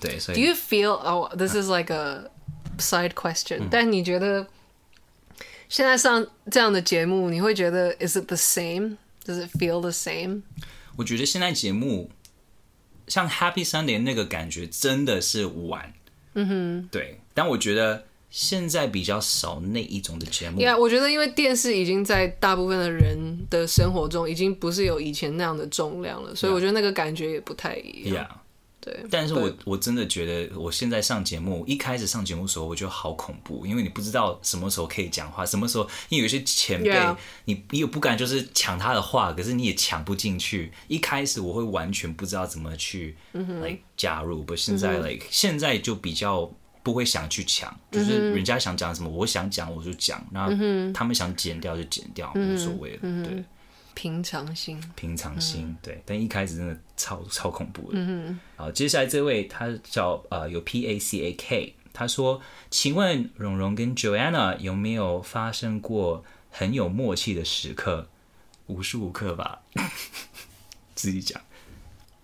[0.00, 0.38] 对，所以。
[0.38, 0.92] Do you feel?
[0.92, 2.30] Oh, this is like a
[2.78, 3.66] side question.
[3.68, 4.46] 但你觉得
[5.68, 8.98] 现在上这样的节目，你会觉得 Is it the same?
[9.26, 10.42] Does it feel the same?
[10.94, 12.08] 我觉得现在节目。
[13.12, 15.92] 像 Happy Sunday 那个感觉真的是玩，
[16.32, 17.20] 嗯哼，对。
[17.34, 20.58] 但我觉得现在比较少那一种的节目。
[20.58, 28.24] Yeah，我觉得因为电视已经在大部分的人的生活中已经不是有以前那样的重量了，所以我觉得那个感觉也不太一样。
[28.24, 28.41] Yeah.
[28.84, 37.16] 对，但是我我真的觉得，我现在上节目，一开始上节目的时候，我觉得好恐怖，因为你不知道什么时候可以讲话，什么时候，因为有些前辈，yeah.
[37.44, 40.72] 你你又不敢就是抢他的话，可是你也抢不进去。
[40.88, 43.64] 一开始我会完全不知道怎么去来、mm -hmm.
[43.64, 50.50] like, 加入，不，现在 like 现在就比较不会想去抢，就是人家想讲什么，我想讲我就讲，然后
[50.92, 52.54] 他们想剪掉就剪掉，mm -hmm.
[52.54, 53.28] 无所谓了，mm -hmm.
[53.28, 53.44] 对。
[53.94, 57.98] 平常心，平常心、嗯，对，但一开始真的超超恐怖的。
[57.98, 68.08] 嗯好，接下来这位他叫呃有 P A C A K，他说：“请问蓉蓉跟 Joanna 有没有发生过很有默契的时刻？
[68.66, 69.60] 无时无刻吧，
[70.94, 71.40] 自己讲。”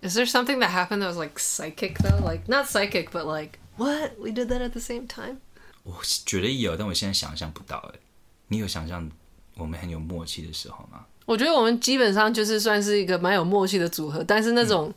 [0.01, 2.25] Is there something that happened that was like psychic though?
[2.25, 4.17] Like not psychic, but like what?
[4.17, 5.37] We did that at the same time?
[5.83, 7.77] 我觉得有，但我现在想象不到。
[7.93, 7.99] 哎，
[8.47, 9.09] 你有想象
[9.55, 11.05] 我们很有默契的时候吗？
[11.29, 14.91] 我觉得我们基本上就是算是一个蛮有默契的组合，但是那种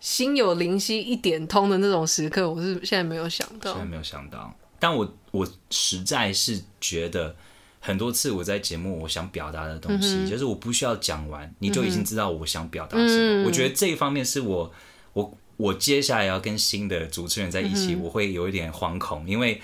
[0.00, 3.70] 心有灵犀一点通的那种时刻，我是现在没有想到。
[3.72, 7.36] 现在没有想到，但我我实在是觉得
[7.78, 13.44] 很多次我在节目我想表达的东西，嗯，就是我不需要讲完，你就已经知道我想表达什么。
[13.44, 13.46] 嗯。
[13.46, 14.72] 我觉得这一方面是我
[15.12, 19.62] 我我接下来要跟新的主持人在一起，嗯，我会有一点惶恐，因为。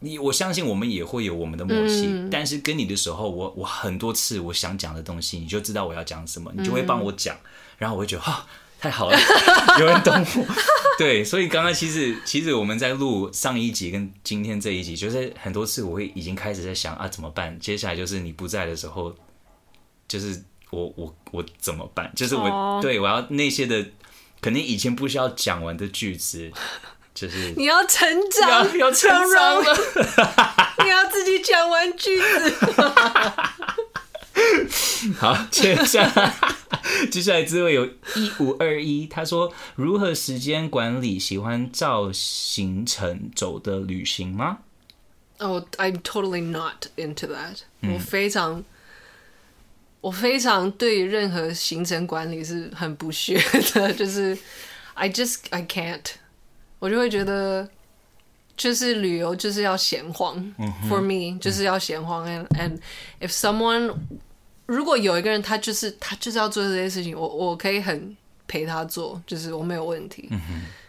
[0.00, 7.46] 你我相信我们也会有我们的默契，嗯、但是跟你的时候，我我很多次我想讲的东西，你就知道我要讲什么，你就会帮我讲、嗯，
[7.78, 8.46] 然后我会觉得哈
[8.80, 9.18] 太好了，
[9.78, 10.46] 有人懂我。
[10.98, 17.58] 对，所以刚刚其实其实我们在录上一集跟今天这一集，就是很多次我会已经开始在想啊怎么办？
[17.58, 19.14] 接下来就是你不在的时候，
[20.08, 22.10] 就是我我我怎么办？
[22.14, 23.86] 就是我、哦、对我要那些的，
[24.40, 26.50] 可能以前不需要讲完的句子。
[27.14, 29.76] 就是你要成长，要，要成长了，
[30.84, 32.54] 你要自己讲完句子。
[35.18, 36.34] 好，接下来
[37.10, 41.18] 接下来这位有一五二一，他说如何时间管理？
[41.18, 44.58] 喜欢照行程走的旅行吗？
[45.38, 47.94] 哦、oh,，I'm totally not into that、嗯。
[47.94, 48.64] 我非常，
[50.00, 53.42] 我非常对任何行程管理是很不屑
[53.74, 54.38] 的，就是
[54.94, 56.04] I just I can't。
[56.80, 57.68] 我就会觉得，
[58.56, 62.44] 就是旅游就是要闲晃、嗯、，for me 就是要闲晃、嗯。
[62.46, 62.80] And and
[63.20, 63.94] if someone
[64.66, 68.16] 如果有一个人他就是他就是要做这些事情，我我可以很
[68.48, 70.28] 陪他做，就是我没有问题。
[70.30, 70.40] 嗯、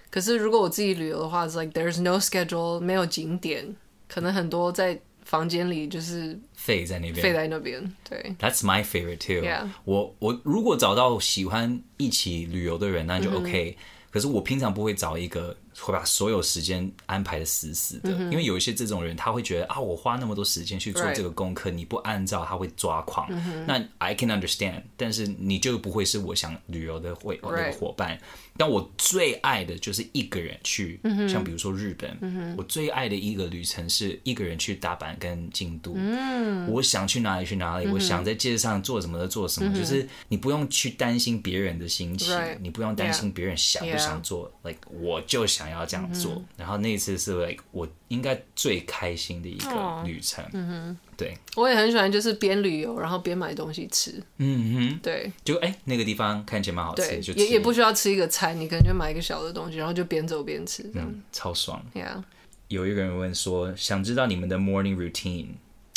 [0.09, 3.75] 可是如果我自己旅游的话，it's like there's no schedule，没有景点，
[4.07, 7.95] 可能很多在房间里就是废在那边，废在那边。
[8.09, 9.45] 对，That's my favorite too。
[9.45, 9.67] Yeah.
[9.83, 13.83] 我我如果找到喜欢一起旅游的人，那就 OK、嗯。
[14.09, 15.55] 可是我平常不会找一个。
[15.81, 23.27] 会把所有时间安排的死死的，嗯，因为有一些这种人，他会觉得啊，我花那么多时间去做这个功课，你不按照，他会抓狂。
[23.31, 28.19] 嗯、那 I can understand，但是你就不会是我想旅游的会那个伙伴。
[28.57, 35.93] 但我最爱的就是一个人去，嗯、像比如说日本，嗯，我最爱的一个旅程是一个人去大阪跟京都。
[35.95, 46.33] 嗯，我想去哪里去哪里，嗯，我想在街上做什么的做什么，嗯，就是你不用去担心别人的心情，你不用担心别人想不想做 like 我就想要这样做。
[46.33, 50.43] 嗯，然后那一次是 like 我应该最开心的一个旅程。
[50.53, 50.97] 嗯哼。
[51.17, 54.21] 对，我也很喜欢，就是边旅游然后边买东西吃。
[54.37, 61.79] 嗯哼，对，就哎、欸，那个地方看起来蛮好吃，就也也不需要吃一个餐，你可能就买一个小的东西，然后就边走边吃，这样、嗯、超爽。
[61.93, 62.23] Yeah.
[62.69, 65.49] 有一个人问说，想知道你们的 morning routine。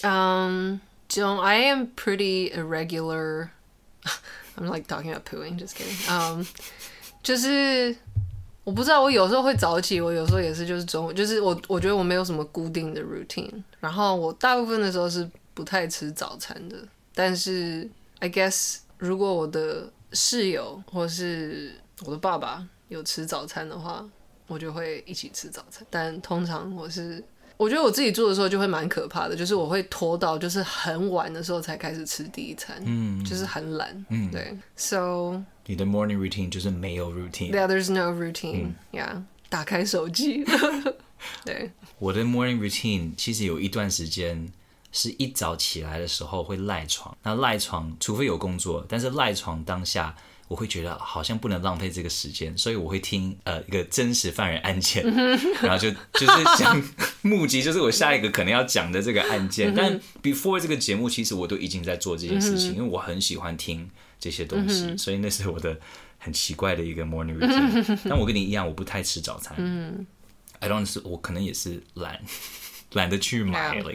[0.03, 1.41] 嗯、um,，don't.
[1.41, 3.49] I am pretty irregular.
[4.57, 5.59] I'm like talking about pooing.
[5.59, 5.97] Just kidding.
[6.07, 6.45] Um，
[7.23, 7.97] 就是
[8.65, 13.53] 我不知道，我有时候会早起，我有时候也是就是中午，就是我我觉得我没有什么固定的 routine。
[13.79, 16.77] 然后我大部分的时候是不太吃早餐的。
[17.15, 21.73] 但是 I guess 如果我的室友或是
[22.05, 24.05] 我的爸爸有吃早餐的话，
[24.47, 25.87] 我就会一起吃早餐。
[25.91, 27.23] 但通常我是。
[27.57, 40.45] 我觉得我自己做的时候就会蛮可怕的，就是我会拖到就是很晚的时候才开始吃第一餐，嗯，就是很懒，嗯，对，so 你的 morning routine 就是没有 routine，yeah，there's no routine，yeah，、嗯、打开手机，
[41.45, 44.49] 对，我的 morning routine 其实有一段时间
[44.93, 50.15] 是一早起来的时候会赖床，那赖床除非有工作，但是赖床当下。
[50.47, 55.03] 我会觉得好像不能浪费这个时间，所以我会听呃一个真实犯人案件，
[55.63, 56.81] 然后就就是想
[57.23, 59.75] 目击，就是我下一个可能要讲的这个案件。
[59.75, 63.91] 但 before 这个节目，其实我都已经在做这件事情，因为我很喜欢听
[64.25, 65.79] 这些东西，所以那是我的
[66.19, 67.99] 很奇怪的一个 morning routine。
[68.09, 69.55] 但我跟你一样，我不太吃早餐。
[69.59, 70.07] 嗯
[70.61, 72.19] I don't 是我可能也是懒
[72.93, 73.93] 懒得去买了。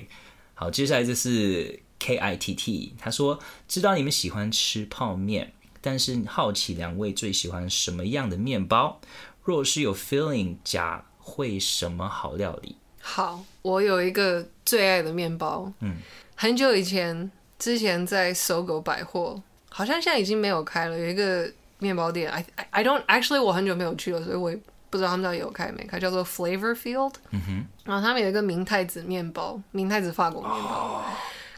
[0.54, 5.54] 好，接下来这是 K I T T，他说知道你们喜欢吃泡面。
[5.82, 9.02] 但是好奇两位最喜欢什么样的面包？
[9.44, 12.76] 若是有 filling 假会什么好料理？
[13.02, 15.72] 好，我有一个最爱的面包。
[15.80, 15.96] 嗯，
[16.36, 20.98] 很久以前，之前在 SOGO 百货，好像现在已经没有开了。
[20.98, 27.14] 有一个面包店，I I don't actually 我很久没有去了，所以我也不知道他们到底有开没开，叫做 Flavor Field。
[27.32, 30.96] 嗯哼，然后他们有一个明太子面包，明太子法国面包。
[30.96, 31.04] Oh.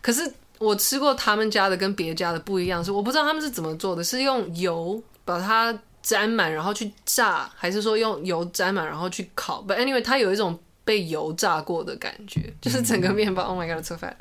[0.01, 0.31] 可是。
[0.61, 13.41] 我吃过他们家的跟别家的不一样，是我不知道他们是怎么做的，是用油把它沾满，然后去炸，还是说用油沾满然后去烤？But anyway，它有一种被油炸过的感觉，就是整个面包。
[13.41, 13.71] Mm hmm.
[13.71, 14.15] Oh my god，吃饭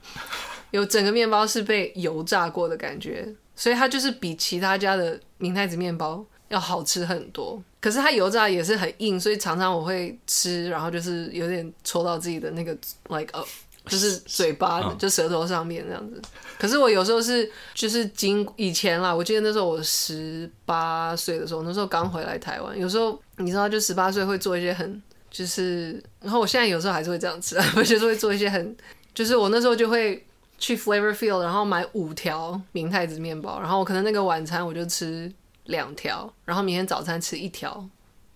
[0.71, 3.29] 有整个面包是被油炸过的感觉，
[3.61, 7.63] 所以它就是比其他家的明太子面包要好吃很多。
[7.79, 12.73] 可是它油炸也是很硬，所以常常我会吃，然后就是有点戳到自己的那个
[13.11, 13.47] like oh。
[13.87, 16.21] 就是嘴巴，就舌头上面这样子。
[16.59, 22.79] 可是我有时候是，就是经以前啦，我记得那时候我十八岁的时候，那时候刚回来台湾。
[22.79, 28.77] 有时候你知道，就十八岁会做一些很，就是，然后我现在有时候还是会这样吃啊，我 就是会做一些很，
[29.15, 30.25] 就是我那时候就会
[30.61, 35.33] 去 Flavor Field，然后买五条明太子面包，然后我可能那个晚餐我就吃
[35.65, 37.85] 两条，然后明天早餐吃一条，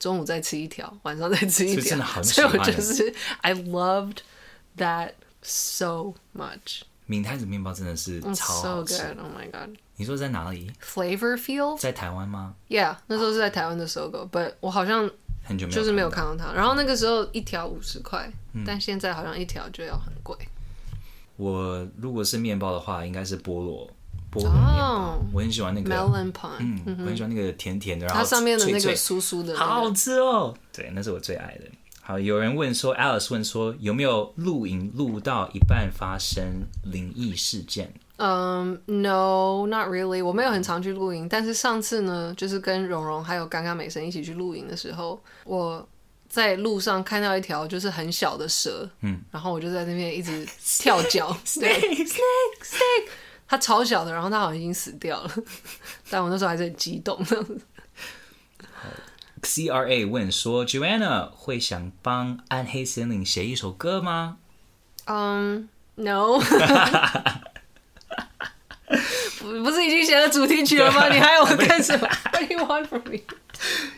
[0.00, 4.16] 中午再吃一条，晚上再吃一条，所以我就是 I loved
[4.76, 5.12] that。
[5.46, 8.94] So much，明太子面包真的是超好吃。
[8.94, 9.18] So good.
[9.18, 9.76] Oh my god！
[9.96, 15.02] 你说在哪里？Flavor Field 在台湾吗？Yeah，那时候是在台湾的 SOGO，but 我好像
[15.42, 16.50] 很久没有就是没有看到它。
[16.54, 20.34] 然后那个时候一条五十块，嗯、但现在好像一条就要很贵。
[21.36, 23.88] 我如果是面包的话，应该是菠萝
[24.32, 25.12] 菠萝面包。
[25.14, 30.54] Oh, 我很喜欢那个 melon pie，嗯，我很喜欢那个甜甜的，然后它上面的那个酥酥的、好好吃哦。
[30.72, 31.64] 对，那是我最爱的。
[32.00, 36.44] 好，有人问说，Alice 问说，有没有录影录到一半发生
[36.82, 37.92] 灵异事件？
[38.18, 40.22] 嗯、um,，No，not really。
[40.22, 45.88] 我没有很常去录影，但是上次呢，就是跟蓉蓉还有刚刚美声一起去录影的时候，我
[46.34, 50.44] 在路上看到一条就是很小的蛇，嗯，然后我就在那边一直
[50.80, 53.08] 跳脚， snake，snake，snake，
[53.46, 55.30] 它超小的，然后它好像已经死掉了，
[56.10, 57.24] 但我那时候还是很激动。
[59.44, 64.38] C R A 问说：“Joanna 会想帮暗黑森林写一首歌吗？”
[65.06, 66.40] 嗯、um,，No，
[69.38, 71.08] 不不是已经写了主题曲了吗？
[71.14, 73.20] 你还要我干什么？What do you want from me？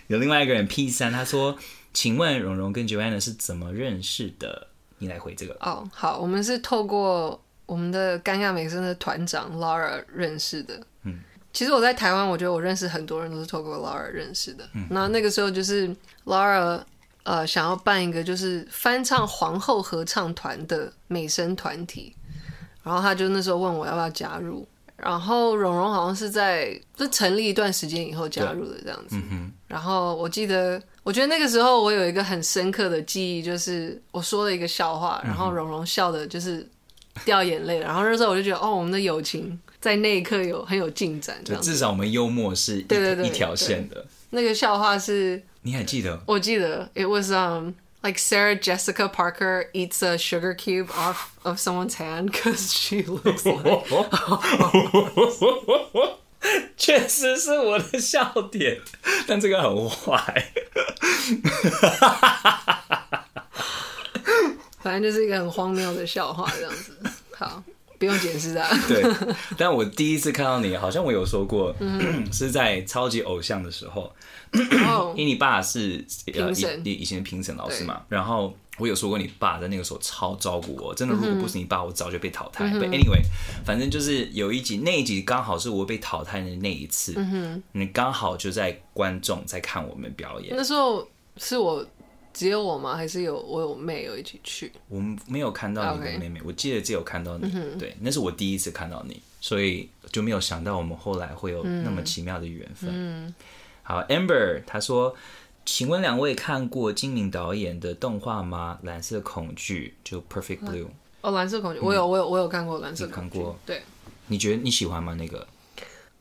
[0.09, 1.57] 有另外一个人 P 三，他说
[1.96, 5.54] ：“请问蓉蓉跟 Joanna 是怎么认识的？”你来回这个。
[5.61, 10.78] 哦，oh, 好，我们是透过我们的尴尬美声的团长 Laura 认识的。
[11.05, 11.20] 嗯。
[11.55, 14.68] 其实我在台湾，我觉得我认识很多人都是透过 Laura 认识的。
[14.74, 15.88] 嗯、那那个时候就是
[16.26, 16.78] Laura
[17.22, 22.14] 呃想要办一个就是翻唱皇后合唱团的美声团体，
[22.82, 24.68] 然后他就那时候问我要不要加入，
[24.99, 29.16] 然后蓉蓉好像是在就成立一段时间以后加入的这样子。
[29.16, 36.66] 嗯、哼然后我记得，我觉得那个时候我有一个很深刻的记忆，就是我说了一个笑话，然后蓉蓉笑的就是
[37.24, 39.58] 掉眼泪，然后那时候我就觉得哦，我们的友情。
[39.78, 44.04] 在那一刻有很有进展，就至少我们幽默是一对对对一条线的。
[44.30, 46.20] 那个笑话是，你还记得？
[46.26, 52.72] 我记得，It was um like Sarah Jessica Parker eats a sugar cube off of someone's hand because
[52.72, 53.62] she looks like。
[56.76, 58.80] 确实是我的笑点，
[59.26, 60.53] 但这个很坏。
[64.80, 66.97] 反正就是一个很荒谬的笑话，这样子。
[67.32, 67.62] 好。
[67.99, 68.68] 不用解释啊。
[68.86, 69.03] 对，
[69.57, 74.14] 但我第一次看到你，好像我有说过，嗯、 是在超级偶像的时候，
[74.86, 78.55] 哦、因为你爸是评审，以前评审老师嘛，然后。
[78.79, 82.64] 我有说过，你爸在那个时候超照顾我，真的，如果不是你爸，我早就被淘汰。
[82.66, 83.22] 嗯、But anyway，
[83.64, 90.55] 反正就是有一集，那一集刚好是我被淘汰的那一次，嗯、你刚好就在观众在看我们表演。
[90.55, 91.09] 那时候
[91.39, 91.87] 是我
[92.35, 92.95] 只有我吗？
[92.95, 94.70] 还是有我有妹有一起去？
[94.89, 97.51] 我没有看到你的妹妹我记得只有看到你。
[97.55, 102.91] 嗯、对，那是我第一次看到你，所以就没有想到我们后来会有那么奇妙的缘分。
[102.93, 103.35] 嗯、
[103.83, 105.16] 好，Amber 他说。
[105.66, 108.78] 请问两位看过金敏导演的动画吗？
[108.82, 110.86] 蓝色恐惧就 Perfect Blue。
[111.20, 113.44] 哦，蓝色恐惧，我有，我有，我有看过蓝色恐惧。
[113.66, 113.82] 对。
[114.28, 115.14] 你觉得你喜欢吗？
[115.14, 115.44] 那个？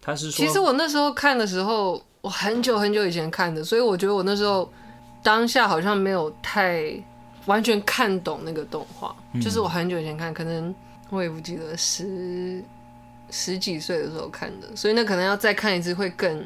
[0.02, 0.46] 他是说。
[0.46, 4.68] 其实我那时候看的时候，我很久很久以前看的，所以我觉得我那时候
[5.22, 6.92] 当下好像没有太
[7.46, 9.16] 完全看懂那个动画。
[9.34, 10.74] 嗯、就是我很久以前看，可能
[11.12, 12.64] 我也不记得十
[13.30, 16.44] 十几岁的时候看的，所以那可能要再看一次会更。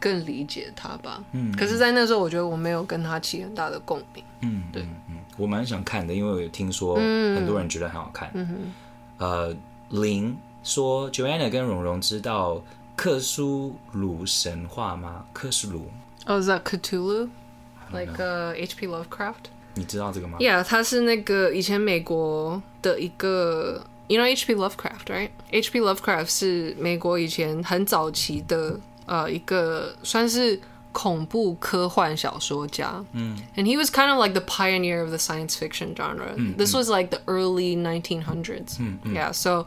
[0.00, 8.56] 更理解他吧，嗯，可是，在那时候，我觉得我没有跟他起很大的共鸣，嗯，对，嗯，我蛮想看的，因为我有听说很多人觉得很好看，嗯哼，
[9.18, 9.54] 呃，
[9.90, 10.34] 林
[10.64, 12.62] 说，Joanna 跟蓉蓉知道
[12.96, 15.24] 克苏鲁神话吗？
[15.34, 15.86] 克苏鲁，
[16.26, 18.88] 哦，是 Cthulhu，like H.P.
[18.88, 19.34] Lovecraft，
[19.74, 24.54] 你知道这个吗？Yeah，他是那个以前美国的一个，You know H.P.
[24.54, 25.80] Lovecraft，right？H.P.
[25.80, 28.78] Lovecraft 是美国以前很早期的。
[29.10, 30.58] 呃，一个算是
[30.92, 36.32] 恐怖科幻小说家，嗯，and he was kind of like the pioneer of the science fiction genre.
[36.36, 38.76] 嗯，This was like the early 1900s.
[38.78, 39.66] 嗯嗯，Yeah，so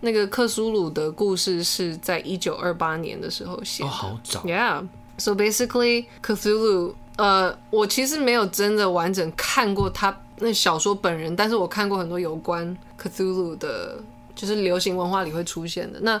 [0.00, 4.40] 那个克苏鲁的故事是在一九二八年的时候写的，哦，好早。
[4.40, 14.02] Yeah，so basically Cthulhu，呃，我其实没有真的完整看过他那小说本人，但是我看过很多有关 Cthulhu 的，
[14.34, 16.00] 就是流行文化里会出现的。
[16.00, 16.20] 那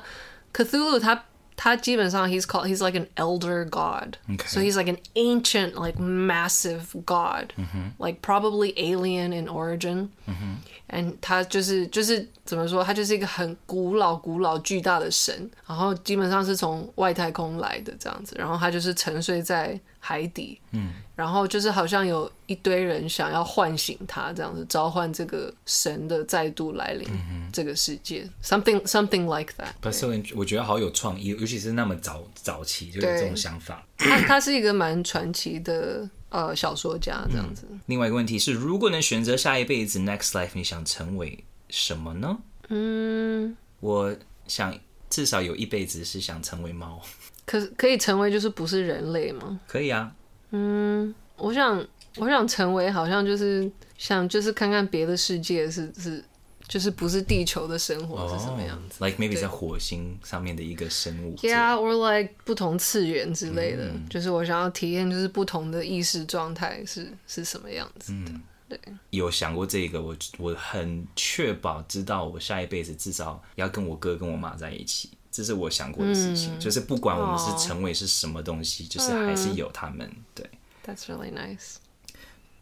[0.52, 1.20] Cthulhu 他。
[1.55, 4.17] 他基本上，he's called, he's like an elder god.
[4.29, 4.47] Okay.
[4.47, 7.89] So he's like an ancient, like massive god, mm-hmm.
[7.97, 10.09] like probably alien in origin.
[10.25, 10.55] Mm-hmm.
[10.91, 20.60] And 他就是就是怎么说，他就是一个很古老、古老、巨大的神，然后基本上是从外太空来的这样子，然后他就是沉睡在 海底。
[20.72, 20.92] 嗯。
[21.16, 27.08] 然后就是好像有一堆人想要唤醒他，这样子召唤这个神的再度来临
[27.52, 29.68] 这个世界、嗯、，something something like that。
[29.80, 33.86] But so, 我觉得好有创意，尤其是那么早早期就有这种想法。
[33.96, 37.80] 他他是一个蛮传奇的呃小说家，这样子、嗯。
[37.86, 42.36] 另外一个问题是，如果能选择下一辈子 next life，你想成为什么呢？
[42.70, 44.16] 嗯，我
[44.48, 44.76] 想
[45.08, 47.00] 至少有一辈子是想成为猫。
[47.46, 49.60] 可可以成为就是不是人类吗？
[49.66, 50.14] 可以啊。
[50.50, 51.84] 嗯，我想，
[52.16, 56.24] 我想成为好像就是想就是看看别的世界是是
[56.68, 68.30] 就是不是地球的生活是什么样子、oh,，like maybe 在火星上面的一个生物，Yeah，or like 不同次元之类的，嗯、就是我想要体验就是不同的意识状态是是什么样子的。
[68.30, 68.78] 嗯、对，
[69.10, 75.10] 有想过这个，我我很确保知道我下一辈子至少要跟我哥跟我妈在一起。
[75.34, 80.08] 这是我想过的事情，嗯、就是不管我们是成为是什么东西，哦、就是还是有他们。
[80.32, 80.48] 对
[80.86, 81.78] ，That's really nice。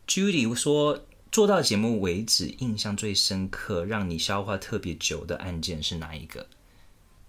[0.09, 6.47] Judy 说，做到节目为止，印象最深刻、让你消化特别久的案件是哪一个？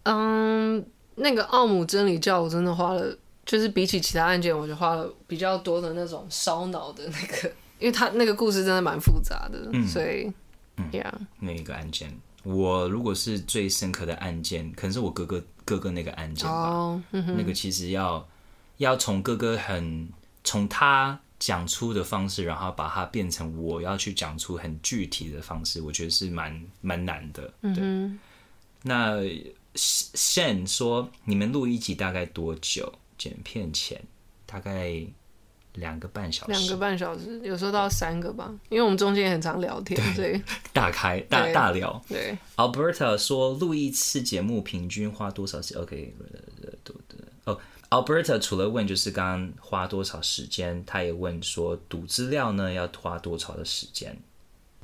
[0.03, 0.85] 嗯，
[1.15, 10.31] 那个奥姆真理教，我真的花了，就是比起其他案件，我就花了比较多的那种烧脑的那个，因为他那个故事真的蛮复杂的，嗯、所以，
[10.77, 12.17] 嗯，Yeah，那一个案件。
[12.43, 16.69] 我如果是最深刻的案件，可能是我哥哥哥哥那个案件吧。
[16.69, 18.27] Oh, 那个其实要
[18.77, 20.07] 要从哥哥很
[20.43, 27.53] 从他讲出的方式，然后把它变成我要去讲出很具体的方式，我觉得是蛮蛮难的。
[27.61, 27.71] 对。
[27.71, 28.17] Mm hmm.
[28.83, 29.17] 那
[29.75, 32.93] Shen 说，你们录一集大概多久？
[33.17, 34.01] 剪片前
[34.45, 35.05] 大概。
[35.75, 40.39] 两个半小时，两个半小时，有时候到三个吧，因为我们中间也很常聊天，对，
[40.71, 41.99] 大开大大聊。
[42.07, 46.13] 对，Alberta 说录一次节目平均花多少时？OK，
[47.45, 47.59] 哦
[47.89, 54.15] ，Alberta 除了问就是刚刚花多少时间，他也问说读资料呢要花多少的时间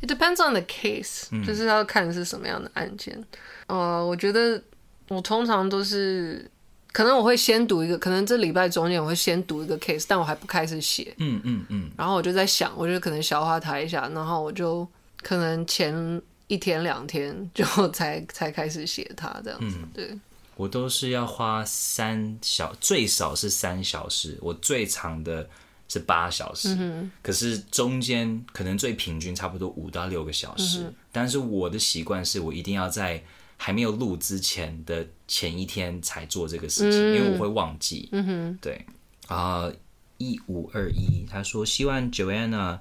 [0.01, 3.23] ？It depends on the case，、嗯、就是要看是什么样的案件。
[3.67, 4.63] 呃，我觉得
[5.09, 6.49] 我通常都是。
[6.91, 11.13] 可能我会先读一个，可能这礼拜中间我会先读一个 case，但我还不开始写。
[11.17, 11.91] 嗯嗯嗯。
[11.97, 14.87] 然后我就在想，我就可能消化它一下，然后我就
[15.21, 19.77] 可能前一天两天就才 才开始写它这样子。
[19.81, 20.17] 嗯、对。
[20.55, 25.47] 我都是要花三小，最少是三小时，我最长的
[25.87, 26.75] 是八小时。
[26.79, 30.81] 嗯、可是中间可能最平均差不多五到六个小时。
[30.81, 33.23] 嗯、但是我的习惯是我一定要在。
[33.61, 38.09] 还没有录之前的前一天才做这个事情，嗯、因为我会忘记。
[38.11, 38.83] 嗯哼，对
[39.27, 39.71] 啊，
[40.17, 42.79] 一五二一，他说希望 Joanna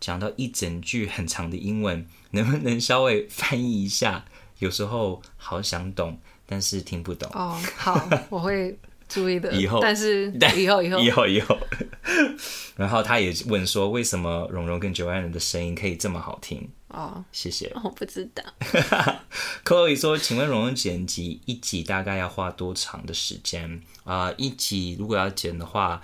[0.00, 4.24] 讲到一整句很长的英文，能不能稍微翻译一下？
[4.58, 7.30] 有时候好想懂，但是听不懂。
[7.34, 8.76] 哦，好， 我会。
[9.08, 11.54] 注意的，以后，但是以后以后以后以后，
[12.76, 16.66] 然后他也问说，为什么蓉蓉跟 Joanna 的声音可以这么好听？
[16.92, 17.72] 哦，谢谢。
[17.82, 18.44] 我不知道。
[19.64, 23.82] Chloe 说，请问蓉蓉剪辑一集大概要花多长的时间？
[24.04, 26.02] 啊、呃，一集如果要剪的话，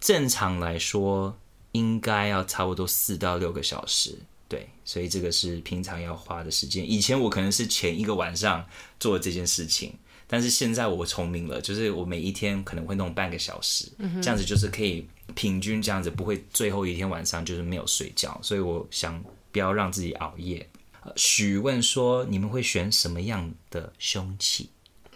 [0.00, 1.36] 正常来说
[1.72, 4.16] 应该要差不多四到六个小时。
[4.48, 6.88] 对，所以这个是平常要花的时间。
[6.88, 8.64] 以前我可能是前一个晚上
[9.00, 9.92] 做这件事情。
[10.26, 18.38] 但是现在我聪明了，就是我每一天可能会弄半个小时，嗯、这样子就是可以平均这样子，不会最后一天晚上就是没有睡觉。
[18.42, 19.22] 所以我想
[19.54, 20.68] 不要让自己熬夜。
[21.14, 24.68] 许问说，你们会选什么样的凶器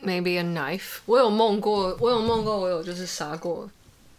[0.05, 0.99] ？Maybe a knife。
[1.07, 3.69] 我有梦过，我有梦过，我有就是杀过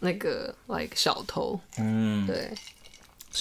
[0.00, 1.58] 那个 like 小偷。
[1.78, 2.52] 嗯，对，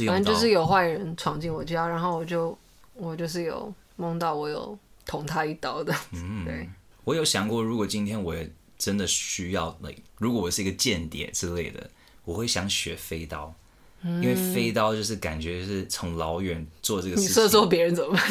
[0.07, 2.57] 反正就是有坏人闯进我家，然后我就
[2.93, 5.93] 我就是有梦到我有捅他一刀的。
[6.13, 6.69] 嗯， 对。
[7.03, 11.89] 我有想过，如果今天我也真的需要，like, 如果我是一个间谍之类的，
[12.23, 13.55] 我会想学飞刀，嗯、
[14.04, 17.30] 因为飞刀就是感觉是从老远做这个事情。
[17.30, 18.24] 你射中别人怎么办？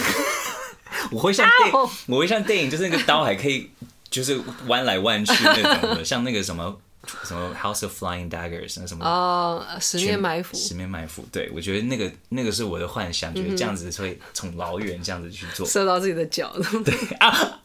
[1.10, 3.70] 我会像电 影，我会像电影，就是那个刀还可以，
[4.10, 6.78] 就是弯来弯去那种的， 像那个什么。
[7.24, 11.24] 什么 House of Flying Daggers 那什么哦，十面埋伏，十面埋伏。
[11.32, 16.52] 对，我觉得那个那个是我的幻想，觉得这样子会从老远这样子去做，射到自己的脚。
[16.84, 17.60] 对啊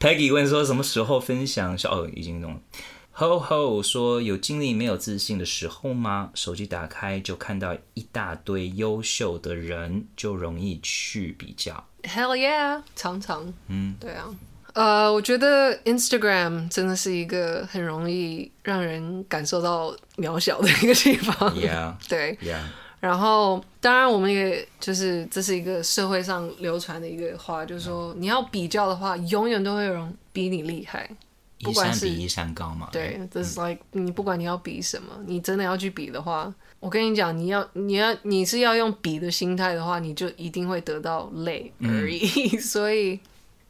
[0.00, 1.76] ，Peggy 问说什么时候分享？
[1.84, 2.60] 哦，已经弄
[3.16, 3.26] 了。
[3.26, 6.30] Ho Ho 说有经历没有自信的时候吗？
[6.34, 11.84] 手机打开就看到一大堆优秀的人，就容易去比较。
[12.02, 14.28] Hell yeah，常常，嗯，对啊。
[14.74, 21.34] 呃，我觉得 Instagram 真的是一个很容易让人感受到渺小的一个地方。
[21.54, 22.36] Yeah， 对。
[22.42, 22.60] Yeah。
[23.00, 31.08] 然后，当然，我们也就是这是一个社会上流传的一个话，就是说你要比较的话，永远都会有人比你厉害。
[31.58, 32.88] 一山比一山高嘛。
[32.92, 42.56] 对，This is like 你不管你要比什么，你真的要去比的话，我跟你讲，你要你要你是要用比的心态的话，你就一定会得到累而已。
[42.56, 43.20] 嗯、 所以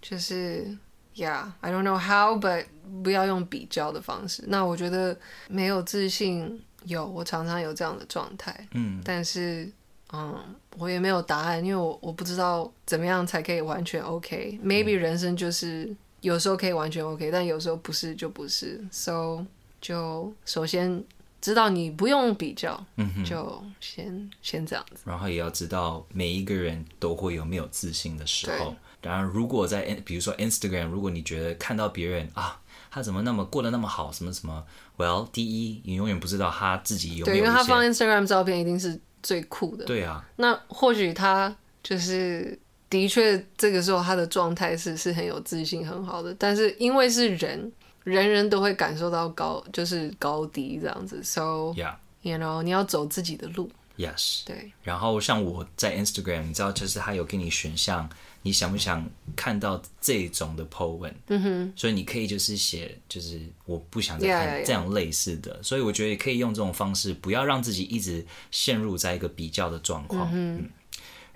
[0.01, 0.77] 就是。
[1.19, 2.67] Yeah, I don't know how, but
[3.03, 4.45] 不要用比较的方式。
[4.49, 5.19] 那我觉得
[5.49, 8.69] 没有自信，有我常常有这样的状态。
[8.73, 9.67] 嗯，但是
[10.13, 10.39] 嗯，
[10.77, 14.61] 我也没有答案，因为我我不知道怎么样才可以完全 OK。
[14.63, 15.91] Maybe 人生就是
[16.27, 18.85] 有时候可以完全 OK，但有时候不是就不是。
[18.91, 19.47] So
[19.81, 21.05] 就首先
[21.41, 25.03] 知道你不用比较，嗯哼，就先先这样子。
[25.05, 28.75] 然后也要知道每一个人都会有没有自信的时候。
[29.03, 32.61] 然后，如果在比如说 Instagram，如果你觉得看到别人啊，
[32.91, 34.65] 他怎么那么过得那么好，什么什么
[34.97, 37.37] ，Well，第一，你永远不知道他自己有没有。
[37.37, 39.85] 对，因为他放 Instagram 照片一定是最酷的。
[39.85, 40.29] 对啊。
[40.35, 41.55] 那或许他
[41.85, 42.59] 就是
[42.89, 47.73] 的确这个时候他的状态是是很有自信、很好的，但是因为是人，
[48.05, 53.71] 人人都会感受到高就是高低这样子，So yeah，you know，你要走自己的路。
[53.97, 54.45] Yes。
[54.45, 54.73] 对。
[54.83, 58.09] 然后像我在 Instagram，你知道，就是他有给你选项。
[58.43, 61.13] 你想不想看到这种的 po 文？
[61.27, 65.51] 嗯哼，所以你可以就是写，就是我不想再看这样类似的。
[65.51, 65.63] Yeah, yeah, yeah.
[65.65, 70.31] 所以我觉得也可以用这种方式，不要让自己一直陷入在一个比较的状况。
[70.33, 70.71] 嗯，嗯。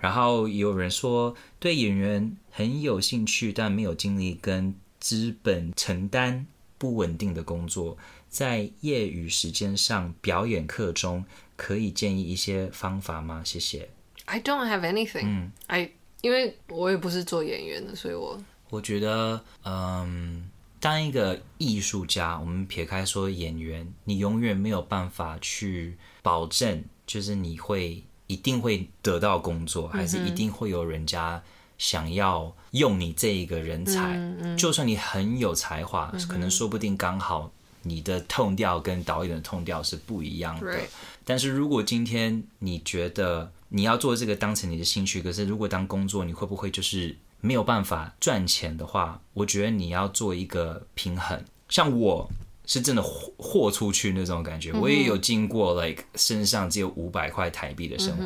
[0.01, 6.45] 然后有人说对演员很有兴趣，但没有精力跟资本承担
[6.77, 7.97] 不稳定的工作，
[8.27, 11.23] 在业余时间上表演课中
[11.55, 13.41] 可以建议一些方法吗？
[13.45, 13.87] 谢谢。
[14.25, 15.25] I don't have anything.
[15.25, 15.91] 嗯，I
[16.21, 20.49] 因为我也不是做演员的，所以我我觉得，嗯，
[20.79, 31.43] 当一个艺术家，我们撇开说演员，你永远没有办法去保证，就是你会一定会得到工作，还是一定会有人家
[31.77, 34.17] 想要用你这一个人才。
[34.57, 37.51] 就算你很有才华，可能说不定刚好
[37.81, 40.79] 你的 tone 调跟导演的 tone 调是不一样的。
[41.25, 49.19] 但是如果今天你觉得，你要做这个当成你的兴趣，可是如果当工作，你会不会就是没有办法赚钱的话？
[49.33, 51.43] 我觉得你要做一个平衡。
[51.67, 52.29] 像我
[52.71, 58.23] 是真的豁豁出去那种感觉，我也有经过，like 身上只有五百块台币的生活，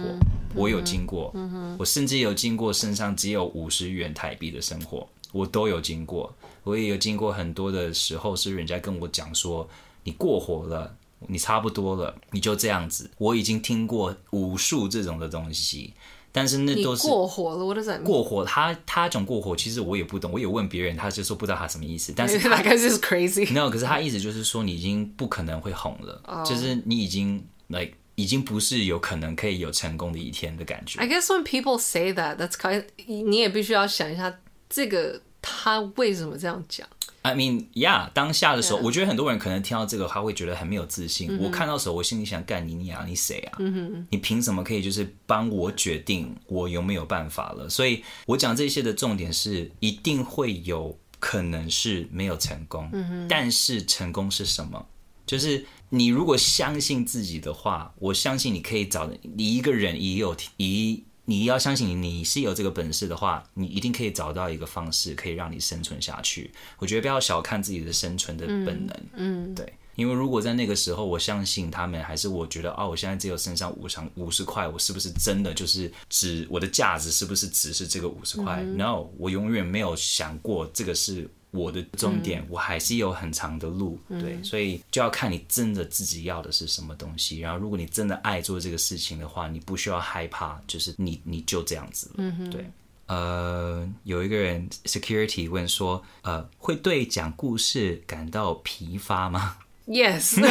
[0.53, 1.33] 我有经过，
[1.79, 6.31] 我甚至有经过身上只有五十元台币的生活，我都有经过。
[6.63, 9.67] 我也有经过很多的时候，是人家跟我讲说，
[10.03, 10.95] 你过火了。
[11.27, 13.09] 你差不多了，你就这样子。
[13.17, 15.91] 我已经听过无数这种的东西，
[16.35, 18.43] 但是那都是过火了，我的在过火。
[18.43, 22.11] 他他讲过火，其实我也不懂，我有问别人，他就说不知道他什么意思。
[22.13, 23.47] 但是 大概是 crazy。
[23.55, 26.45] 没有，可是他意思就是说，你已经不可能会红了，oh.
[26.45, 30.99] 就是你已经 like 已经不是有可能可以有成功的一天的感觉。
[30.99, 34.37] I guess when people say that, that's kind 你也必须要想一下，
[34.69, 36.85] 这个他为什么这样讲。
[37.25, 41.27] I mean, yeah，当下的时候.我觉得很多人可能听到这个，他会觉得很没有自信。
[41.27, 41.45] Mm -hmm.
[41.47, 44.05] 我看到的时候，我心里想：干你你啊，你谁啊？Mm -hmm.
[44.11, 47.67] 你凭什么可以就是帮我决定我有没有办法了？
[47.67, 53.27] 所以我讲这些的重点是，一定会有可能是没有成功，mm -hmm.
[53.27, 54.85] 但是成功是什么？
[55.25, 61.03] 就是你如果相信自己的话，我相信你可以找你一个人也有一。
[61.25, 66.51] 你要相信你，是有这个本事的话，你一定可以找到一个方式，可以让你生存下去。
[66.77, 81.29] 我觉得不要小看自己的生存的本能，嗯，嗯对，因为如果在那个时候，我相信他们，还是我觉得哦，我现在只有身上五十五十块，我是不是真的就是只我的价值是不是只是这个五十块？No，我永远没有想过这个是。
[81.55, 87.39] 我的终点、嗯，我还是有很长的路，对、嗯，所以就要看你真的自己要的是什么东西。
[87.39, 92.69] 然后，如果你真的爱做这个事情的话，你不需要害怕，就是你你就这样子了，嗯、对。
[93.07, 100.49] 呃，有一个人 security 问说，呃，会对讲故事感到疲乏吗？Yes，Yes，yes.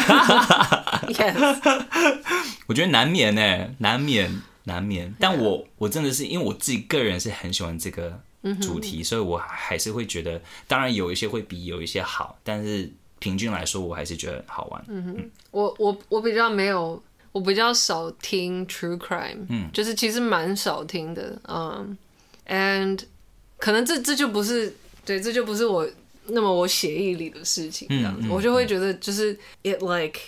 [2.67, 5.13] 我觉得难免呢，难免难免。
[5.19, 8.21] 但我我真的是因为我自己个人是很喜欢这个。
[8.61, 14.84] 主题，所以我还是会觉得，当然有一些会比有一些好，但是平均来说，我还是觉得好玩。
[14.88, 21.97] 嗯哼，我我我比较没有，我比较少听 true crime，嗯，就是其实蛮少听的，嗯
[22.49, 23.01] ，and
[23.59, 24.74] 可能这这就不是，
[25.05, 25.88] 对，这就不是我
[26.26, 30.20] 那么我协议里的事情，这样子，我就会觉得就是 it like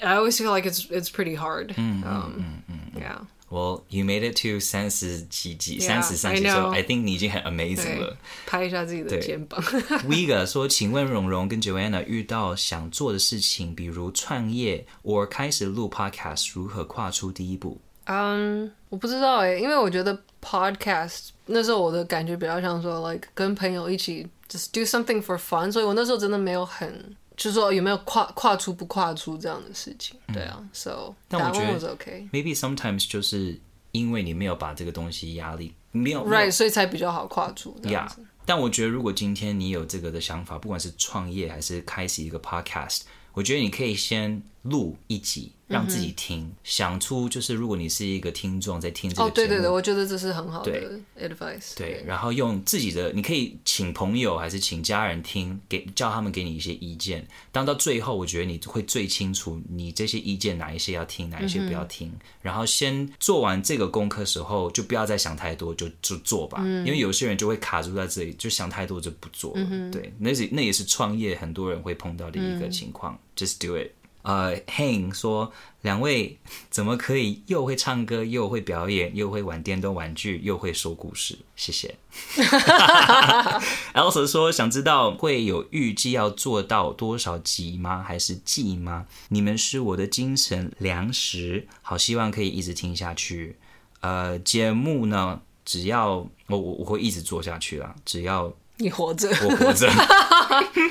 [0.00, 2.02] I always feel like it's it's pretty hard，嗯。
[2.04, 3.18] 嗯嗯嗯，yeah。
[3.50, 8.16] Well, you made it to 三十几集，三十三集之后，I think 你已经很 amazing 了。
[8.46, 9.60] 拍一下自己的肩膀。
[10.08, 27.16] Vega 说：“请问蓉蓉跟 Joanna 遇到想做的事情，比如创业或开始录 podcast，如何跨出第一步？”嗯、um,，我不知道哎，因为我觉得 podcast 那时候我的感觉比较像说，like 跟朋友一起 just do something for fun，所以我那时候真的没有很。
[27.40, 30.20] 就是说有没有跨跨出不跨出这样的事情？
[30.26, 33.58] 嗯、对啊，so 但我觉得 OK，maybe sometimes 就是
[33.92, 37.74] 因为你没有把这个东西压力没有 right，所以才比较好跨出。
[37.82, 38.06] Yeah，
[38.44, 45.52] 但我觉得如果今天你有这个的想法，不管是创业还是开始一个 podcast，我觉得你可以先录一集。
[45.70, 51.90] 让自己听、嗯，想出就是如果你是一个听众在听这个节目，哦，对对对，我觉得这是很好的 advice 对。
[51.90, 57.24] 对，然后用自己的，你可以请朋友还是请家人听，给叫他们给你一些意见。
[57.52, 62.08] 当到最后，我觉得你会最清楚你这些意见哪一些要听，哪一些不要听。
[62.08, 66.84] 嗯、然后先做完这个功课时候，就不要再想太多，就就做吧、嗯。
[66.84, 69.54] 因为有些人就会卡住在这里，就想太多就不做
[69.92, 73.14] 对，那是那也是创业很多人会碰到的一个情况。
[73.14, 73.92] 嗯、Just do it。
[74.22, 75.50] 呃、uh，Hang 说，
[75.80, 81.38] 两位怎么可以又会唱歌，又会表演，又会玩电动玩具，又会说故事？
[81.56, 81.96] 谢谢。
[83.94, 88.02] Elsa 说，想知道会有预计要做到多少集吗？
[88.02, 89.06] 还是季吗？
[89.28, 93.56] 你们是我的精神粮食，好希望可以一直听下去。
[94.00, 96.16] 呃，节目呢，只要
[96.48, 98.52] 我我我会一直做下去啦，只要。
[98.80, 99.88] 你活着，我活着。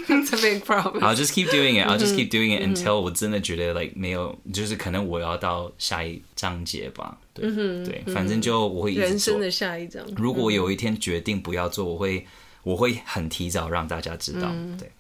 [0.08, 1.02] It's a big problem.
[1.02, 1.88] I'll just keep doing it.
[1.88, 7.18] I'll just keep doing it until 我真的觉得 like 没有，就是可能我要到下一章节吧。
[7.34, 8.94] 对、嗯、对，反正就我会。
[8.94, 10.06] 人生的下一章。
[10.16, 12.26] 如果我有一天决定不要做，我会
[12.64, 14.50] 我会很提早让大家知道。
[14.52, 14.92] 嗯、对。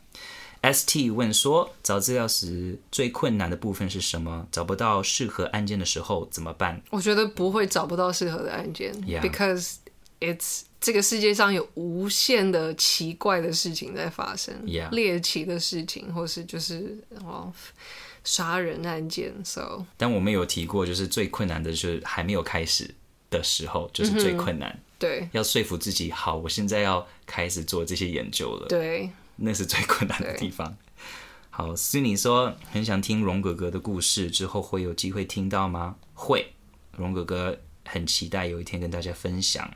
[0.61, 4.45] ST 问说，找资料时最困难的部分是什么？
[4.51, 6.81] 找不到适合案件的时候怎么办？
[6.89, 9.75] 我觉得不会找不到适合的案件、yeah.，because
[10.19, 14.55] it's 这个世界上有无限的奇怪的事情在发生.
[14.91, 17.51] 猎奇的事情，或是就是哦
[18.23, 19.33] 杀人案件。
[19.43, 22.95] So，但我们有提过，就是最困难的就是还没有开始
[23.29, 24.69] 的时候，就是最困难。
[24.69, 28.67] 嗯、对，要说服自己，好，我现在要开始做这些研究了。
[28.69, 30.77] 对，那是最困难的地方。
[31.49, 35.97] 好，思妮说很想听荣哥哥的故事，之后会有机会听到吗？
[36.13, 36.53] 会，
[36.95, 39.69] 荣哥哥很期待有一天跟大家分享。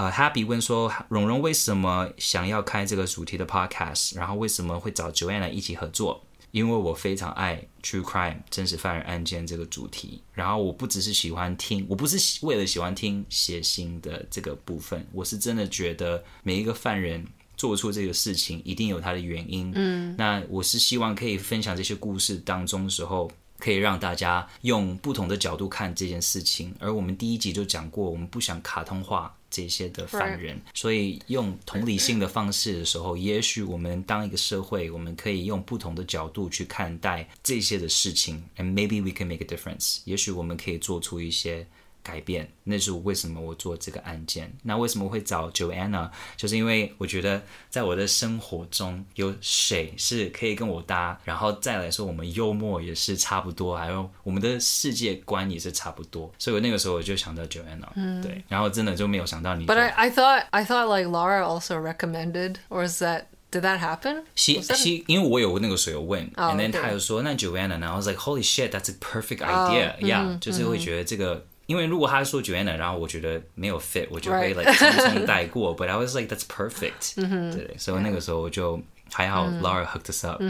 [0.00, 4.16] 呃、uh,，Happy 问说，蓉蓉为什么想要开这个主题的 Podcast？
[4.16, 6.24] 然后为什么会找 Joanna 一起合作？
[6.52, 10.22] 因为我非常爱 True Crime 真实犯人案件这个主题。
[10.32, 17.22] 然后我不只是喜欢听，我不是为了喜欢听血腥的这个部分，我是真的觉得每一个犯人
[17.58, 19.70] 做出这个事情一定有他的原因。
[19.74, 23.30] 嗯，那我是希望可以分享这些故事当中的时候。
[23.60, 26.74] 可以让大家用不同的角度看这件事情。
[26.80, 40.00] 而我们第一集就讲过，我们不想卡通化这些的犯人，所以用同理性的方式的时候，也许我们当一个社会，我们可以用不同的角度去看待这些的事情，and maybe we can make a difference。
[40.06, 41.66] 也许我们可以做出一些。
[42.02, 44.52] 改变，那是为什么我做这个案件。
[44.62, 46.10] 那为什么会找 Joanna？
[46.36, 56.32] 就是因为我觉得在我的生活中有谁是可以跟我搭，然后再来说我们幽默也是差不多，还有我们的世界观也是差不多。
[56.38, 59.66] 所以我那个时候我就想到 Joanna，嗯，对，然后真的就没有想到你。
[59.66, 64.24] But I I thought I thought like Laura also recommended, or is that did that happen?
[64.34, 71.46] She she 因为我有那个时候有问，and then 她有说那 Joanna，然后 I was like holy shit, that's a perfect idea，yeah，就是会觉得这个。
[71.70, 75.70] 因为如果他说 Joanna，然后我觉得没有 fit，我就会 like 匆匆带过。
[75.78, 79.46] But I was like that's perfect，对，所以那个时候我就还好。
[79.46, 80.42] Laura hooked us up。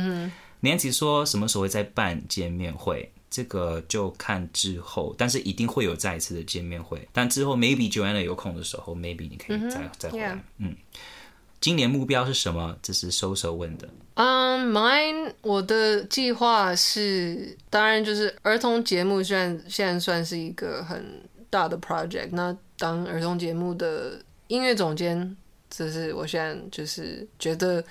[0.62, 3.12] Nancy 说什么时候会再办见面会？
[3.29, 7.07] 这个就看之后，但是一定会有再一次的见面会。
[7.12, 10.43] 但之后 maybe Joanna 有空的时候，maybe 你可以再再回来。
[10.57, 10.75] 嗯。
[11.61, 12.76] 今年目标是什么？
[12.82, 13.88] 这是收收问的。
[14.14, 25.36] 嗯、um,，mine 我的计划是，当然就是儿童节目，虽然现在算是一个很大的 project，那当儿童节目的音乐总监，
[25.70, 27.82] 这是我现在就是觉得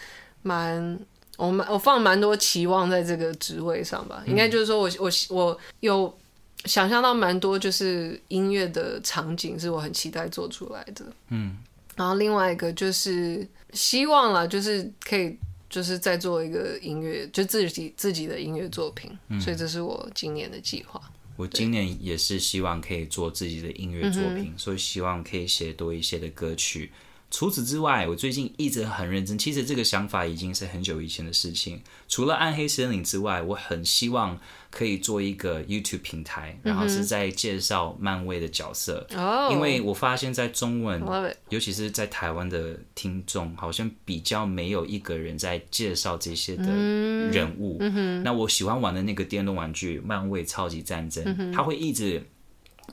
[0.42, 1.00] 蛮
[1.38, 4.24] 我蛮我放蛮多期望在这个职位上吧。
[4.26, 6.18] 嗯、应该就是说我我我有
[6.66, 11.06] 想象到蛮多就是音乐的场景，是我很期待做出来的。
[11.30, 11.58] 嗯。
[11.96, 15.38] 然后另外一个就是希望啦，就是可以
[15.70, 21.02] 就是再做一个音乐，就自己自己的音乐作品，嗯，所以这是我今年的计划。
[21.36, 26.92] 我今年也是希望可以做自己的音乐作品，所以希望可以写多一些的歌曲。
[27.32, 29.38] 除此之外，我最近一直很认真。
[29.38, 31.82] 其实这个想法已经是很久以前的事情。
[32.08, 34.38] 除了暗黑森林之外，我很希望
[34.72, 39.06] 可以做一个 YouTube 平台，然后是在介绍漫威的角色。
[39.16, 41.02] Oh, 因为我发现，在中文，
[41.50, 47.80] 尤其是在台湾的听众，好像比较没有一个人在介绍这些的人物。
[47.80, 48.22] Mm-hmm.
[48.24, 51.54] 那我喜欢玩的那个电动玩具《漫威超级战争》mm-hmm.
[51.54, 52.24] 它会一直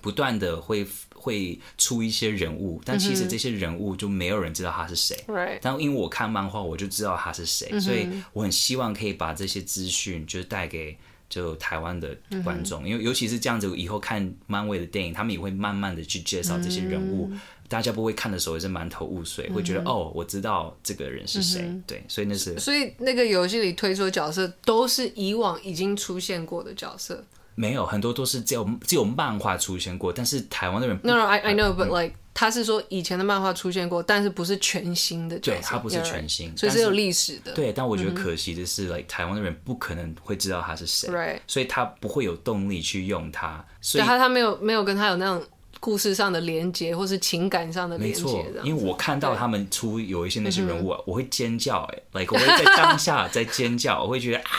[0.01, 0.87] 不断的会。
[1.27, 5.17] 会出一些人物，但其实这些人物就没有人知道他是谁。
[5.61, 7.85] 但因为我看漫画，我就知道他是谁，mm -hmm.
[7.85, 10.97] 所以我很希望可以把这些资讯就是带给
[11.29, 13.07] 就台湾的观众，因、mm、为 -hmm.
[13.07, 17.41] 尤其是这样子，以后看漫威的电影，他们也会慢慢的去介绍这些人物，mm -hmm.
[17.69, 19.57] 大家不会看的时候也是满头雾水，mm -hmm.
[19.57, 21.63] 会觉得哦，我知道这个人是谁。
[21.63, 21.83] Mm -hmm.
[21.87, 27.25] 对，所以那是所以那个游戏里推出的角色都是以往已经出现过的角色。
[27.55, 36.59] 没有，很多都是只有只有漫画出现过，但是台湾的人 no no I I know but like、嗯、他是说以前的漫画出现过，但是不是全新的角色，对，他不是全新，right.
[36.59, 37.51] 所以是有历史的。
[37.55, 41.39] 对，但我觉得可惜的是、台湾的人不可能会知道他是谁，right.
[41.47, 45.43] 所以他不会有动力去用他，所以他他没有没有跟他有那种
[45.81, 48.23] 故事上的连接，或是情感上的连接。
[48.23, 54.53] 没错，因为我看到他们出有一些那些人物，我会尖叫，哎，like 我会在当下在尖叫，我会觉得啊，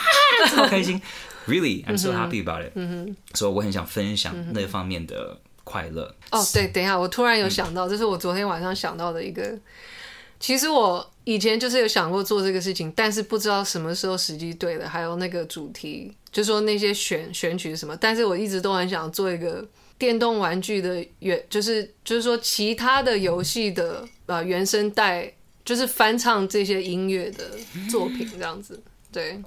[0.50, 1.00] 超开心。
[1.46, 2.72] Really, I'm so happy about it.
[2.74, 6.02] 嗯哼，所以我很想分享那方面的快乐。
[6.30, 9.54] 哦，对，等一下，我突然有想到，这是我昨天晚上想到的一个。
[10.40, 17.94] 其实我以前就是有想过做这个事情，但是不知道什么时候时机对了，还有那个主题，就说那些选选取什么。
[17.96, 19.66] 但是我一直都很想做一个
[19.98, 25.30] 电动玩具的原，就是就是说其他的游戏的呃原声带，
[25.64, 27.44] 就是翻唱这些音乐的
[27.90, 28.80] 作品这样子，
[29.12, 29.42] 对。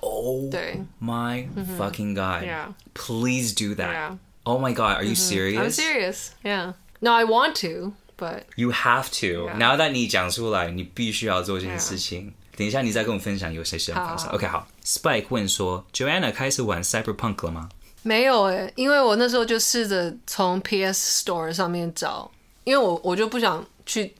[0.00, 0.52] Oh
[1.00, 1.48] my
[1.78, 2.44] fucking god!
[2.44, 2.72] Yeah.
[2.92, 4.18] Please do that.
[4.45, 4.53] Yeah.
[4.53, 5.59] Oh my god, are you serious?
[5.59, 6.31] I'm serious.
[6.43, 6.73] Yeah.
[6.99, 9.49] No, I want to, but you have to.
[9.57, 12.33] Now that 你讲出来，你必须要做这件事情。
[12.55, 14.27] 等一下，你再跟我分享有谁是很方式。
[14.29, 14.67] OK，好。
[14.83, 17.69] Spike 问说，Joanna 开始玩 Cyberpunk 了吗？
[18.03, 22.31] 没有诶，因为我那时候就试着从 PS Store 上面找，
[22.63, 24.13] 因为我我就不想去。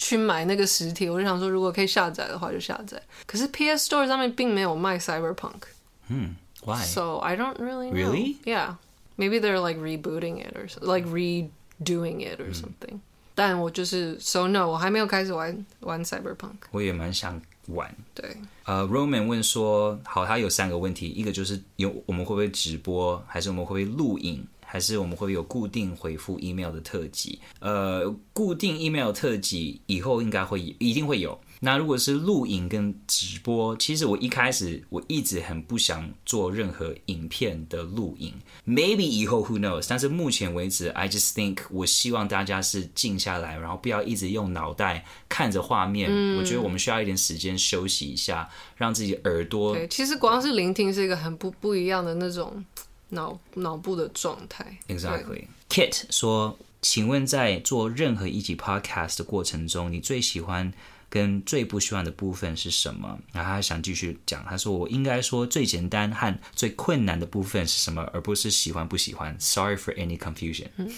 [0.00, 3.02] 去买那个实体，我就想说，如果可以下载的话就下载。
[3.26, 5.62] 可是 PS Store 上面并没有卖 Cyberpunk。
[6.06, 6.84] 嗯，Why?
[6.84, 7.92] So I don't really know.
[7.92, 8.36] Really?
[8.44, 8.76] Yeah.
[9.16, 13.00] Maybe they're like rebooting it or like redoing it or something.
[13.34, 16.56] 但我就是 So no，我还没有开始玩玩 Cyberpunk。
[16.70, 17.94] 我也蛮想玩。
[18.14, 18.36] 对。
[18.64, 24.46] 呃、uh,，Roman 问说，好，他有三个问题，一个就是有我们会不会直播，还是我们会不会录影？
[24.70, 31.40] 还是我们会有固定回复 email 的特辑，呃，固定 email 特辑以后应该会一定会有。
[31.63, 38.33] 那如果是录影跟直播，其实我一开始我一直很不想做任何影片的录影
[38.67, 39.85] ，maybe 以后 who knows？
[39.89, 46.09] 但是目前为止，I just think 我希望大家是静下来，然后不要一直用脑袋看着画面。
[46.11, 46.37] 嗯。
[46.37, 49.73] 我觉得我们需要一点时间休息一下，让自己耳朵。
[49.73, 52.63] 对，其实光是聆听是一个很不不一样的那种。
[53.09, 54.75] 脑脑部的状态。
[54.87, 55.43] Exactly.
[55.69, 60.73] Kit 说：“请问在做任何一集 podcast 的过程中，你最喜欢
[61.13, 69.35] 跟最不喜欢的部分是什么？”然后他想继续讲，他说：“我应该说最简单和最困难的部分是什么，而不是喜欢不喜欢。
[69.39, 70.69] Sorry for any confusion。”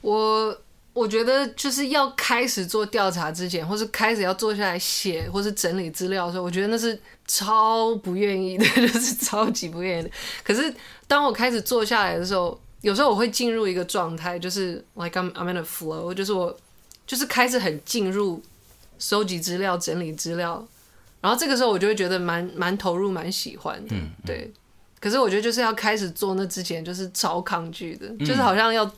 [0.00, 0.62] 我。
[0.92, 10.10] 我觉得就是要开始做调查之前，或是开始要坐下来写，或是整理资料的时候，我觉得那是超不愿意的， 就是超级不愿意的。
[10.42, 10.74] 可是
[11.06, 16.54] 当我开始坐下来的时候，有时候我会进入一个状态，就是 like I'm I'm in a flow，就是我
[17.06, 18.42] 就是开始很进入
[19.00, 20.64] 收集资料、整理资料，
[21.20, 23.96] 然后这个时候我就会觉得蛮蛮投入、蛮喜欢的。
[23.96, 24.52] 嗯，对。
[25.00, 28.88] 可是我觉得就是要开始做那之前，就是超抗拒的，就是好像要。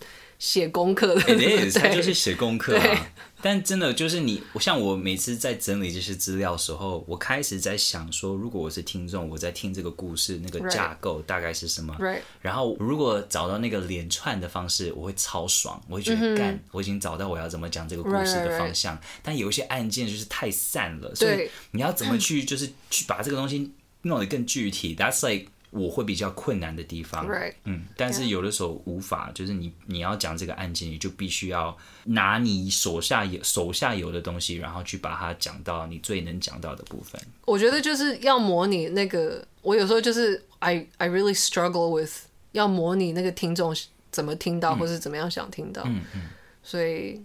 [0.42, 3.12] 写功课的， 对，他就是写功课啊。
[3.40, 11.96] 但真的就是你，像我每次在整理这些资料的时候，我开始在想说，如果我是听众，我在听这个故事，那个架构大概是什么.
[12.40, 16.58] 然后如果找到那个连串的方式，我会超爽，我会觉得干，mm -hmm.
[16.72, 18.98] 我已经找到我要怎么讲这个故事的方向。
[19.22, 23.70] 但有一些案件就是太散了，所以你要怎么去，就是去把这个东西
[24.02, 27.54] 弄得更具体？That's like 我会比较困难的地方，right.
[27.64, 37.18] 嗯，但是有的时候无法.就是你你要讲这个案件，你就必须要拿你手下有手下有的东西，然后去把它讲到你最能讲到的部分。
[37.46, 43.74] 我觉得就是要模拟那个，我有时候就是 I I really struggle with 要模拟那个听众
[44.10, 46.20] 怎么听到，或是怎么样想听到，嗯嗯，
[46.62, 47.18] 所以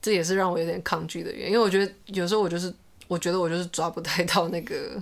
[0.00, 2.74] 这也是让我有点抗拒的原因，因为我觉得有时候我就是
[3.06, 5.00] 我觉得我就是抓不太到那个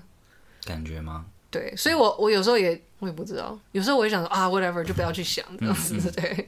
[0.67, 1.25] 感觉吗？
[1.51, 2.79] 对，所以我我有时候也。
[3.01, 6.47] 我也不知道，有时候我也想说啊，whatever，就不要去想这样子，对。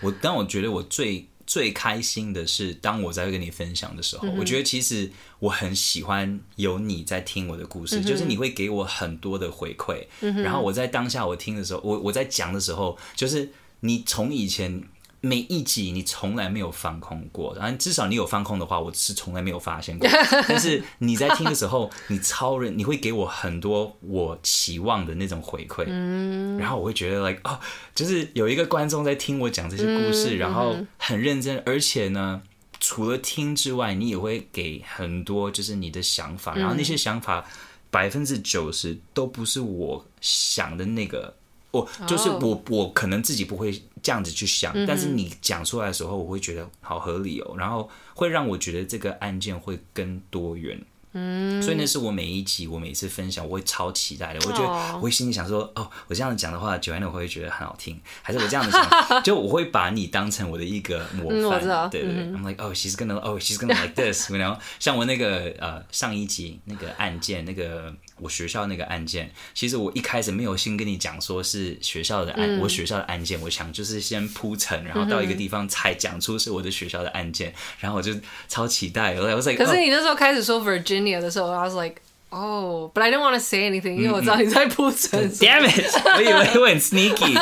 [0.00, 14.82] 我但我觉得我最最开心的是，当我在跟你分享的时候、嗯，我觉得其实我很喜欢有你在听我的故事，嗯、就是你会给我很多的回馈、嗯，然后我在当下我听的时候，我我在讲的时候，就是你从以前。
[15.24, 20.08] 每一集你从来没有放空过，然后至少你有放空的话，我是从来没有发现过。
[20.48, 27.56] 但是你在听的时候，你超人，你会给我很多我期望的那种回馈，嗯，然后我会觉得 like 哦，
[27.94, 32.42] 就是有一个观众在听我讲这些故事，嗯，然后很认真，而且呢，
[32.80, 37.44] 除了听之外，你也会给很多就是你的想法，然后那些想法
[37.92, 41.36] 百分之九十都不是我想的那个。
[41.70, 42.58] 我就是我，oh.
[42.68, 50.78] 我可能自己不会这样子去想，但是你讲出来的时候，我会觉得好合理哦，然后会让我觉得这个案件会更多元。
[51.14, 54.40] 嗯，所以那是我每一集，我每次分享，我会超期待的。
[54.46, 61.60] 我觉得我会心里想说，哦，我这样子讲的话，Joanna 会觉得很好听，还是我这样子讲，就我会把你当成我的一个模范。
[61.68, 78.14] 嗯、对对对、嗯、I'm like, oh, she's gonna, oh, she's gonna like this，然后 像我那个呃上一集那个案件，那个我学校那个案件，其实我一开始没有先跟你讲说是学校的案、嗯，我学校的案件，我想就是先铺陈，然后到一个地方才讲出是我的学校的案件，然后我就
[78.48, 79.14] 超期待。
[79.20, 81.01] 我 like, 可是你那时候开始说 Virginia。
[81.20, 81.96] 的时候，I was like,
[82.30, 85.30] oh, but I didn't want to say anything，因为我知道你在铺陈。
[85.32, 85.84] Damn it！
[86.16, 87.34] 我以为我很 sneaky。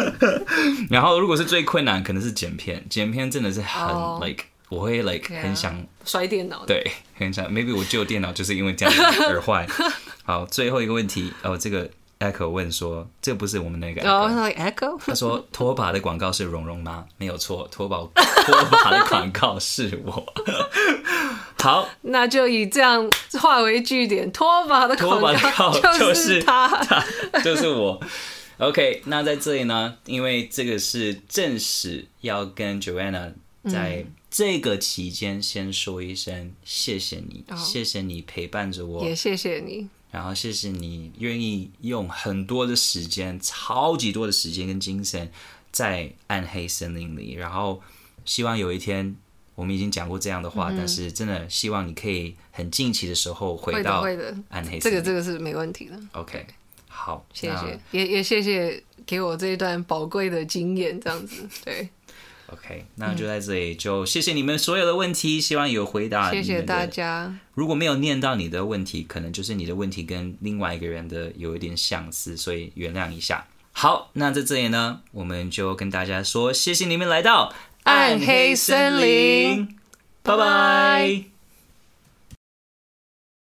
[0.90, 2.84] 然后，如果是最困难，可能是剪片。
[2.88, 6.64] 剪片真的是很、oh, like，我会 like、yeah, 很想摔电脑。
[6.66, 7.46] 对，很想。
[7.52, 8.94] Maybe 我旧电脑就是因为这样
[9.28, 9.66] 而坏。
[10.24, 11.90] 好，最后一个问题哦，这个。
[12.20, 14.98] Echo 问说：“这不是我们那个 Echo？” oh, like Echo?
[15.06, 17.96] 他说：“拖把的广告是蓉蓉吗？”没有错，拖把
[18.44, 20.26] 拖把的广告是我。
[21.58, 24.30] 好，那就以这样化为句点。
[24.30, 25.20] 拖把的广
[25.56, 27.04] 告 就是他，他
[27.42, 28.00] 就是我。
[28.58, 33.32] OK，那在这里呢，因为这个是正式要跟 Joanna
[33.64, 37.58] 在这个期间先说一声谢谢你，oh.
[37.58, 39.88] 谢谢你陪伴着我，也谢谢你。
[40.10, 45.30] 然后谢谢你愿意用很多的时间，超级多的时间跟精神
[45.70, 47.34] 在暗黑森林里。
[47.34, 47.80] 然后
[48.24, 49.14] 希望有一天，
[49.58, 54.06] 我们已经讲过这样的话，嗯、但是真的希望你可以很近期的时候回到
[54.50, 54.78] 暗黑。
[54.78, 55.98] 这个这个是没问题的。
[56.12, 56.46] OK，
[56.86, 61.88] 好，谢谢，也也谢谢给我这一段宝贵的经验，这样子 对。
[62.52, 66.30] OK，那就在这里，就谢谢你们所有的问题，希望有回答。
[66.30, 67.36] 谢谢大家。
[67.54, 73.44] 如果没有念到你的问题，可能就是你的问题跟另外一个人的有一点相似，所以原谅一下。
[73.72, 77.52] 好，那在这里呢，我们就跟大家说，谢谢你们来到
[77.88, 79.66] 暗黑森林，
[80.22, 81.37] 拜拜。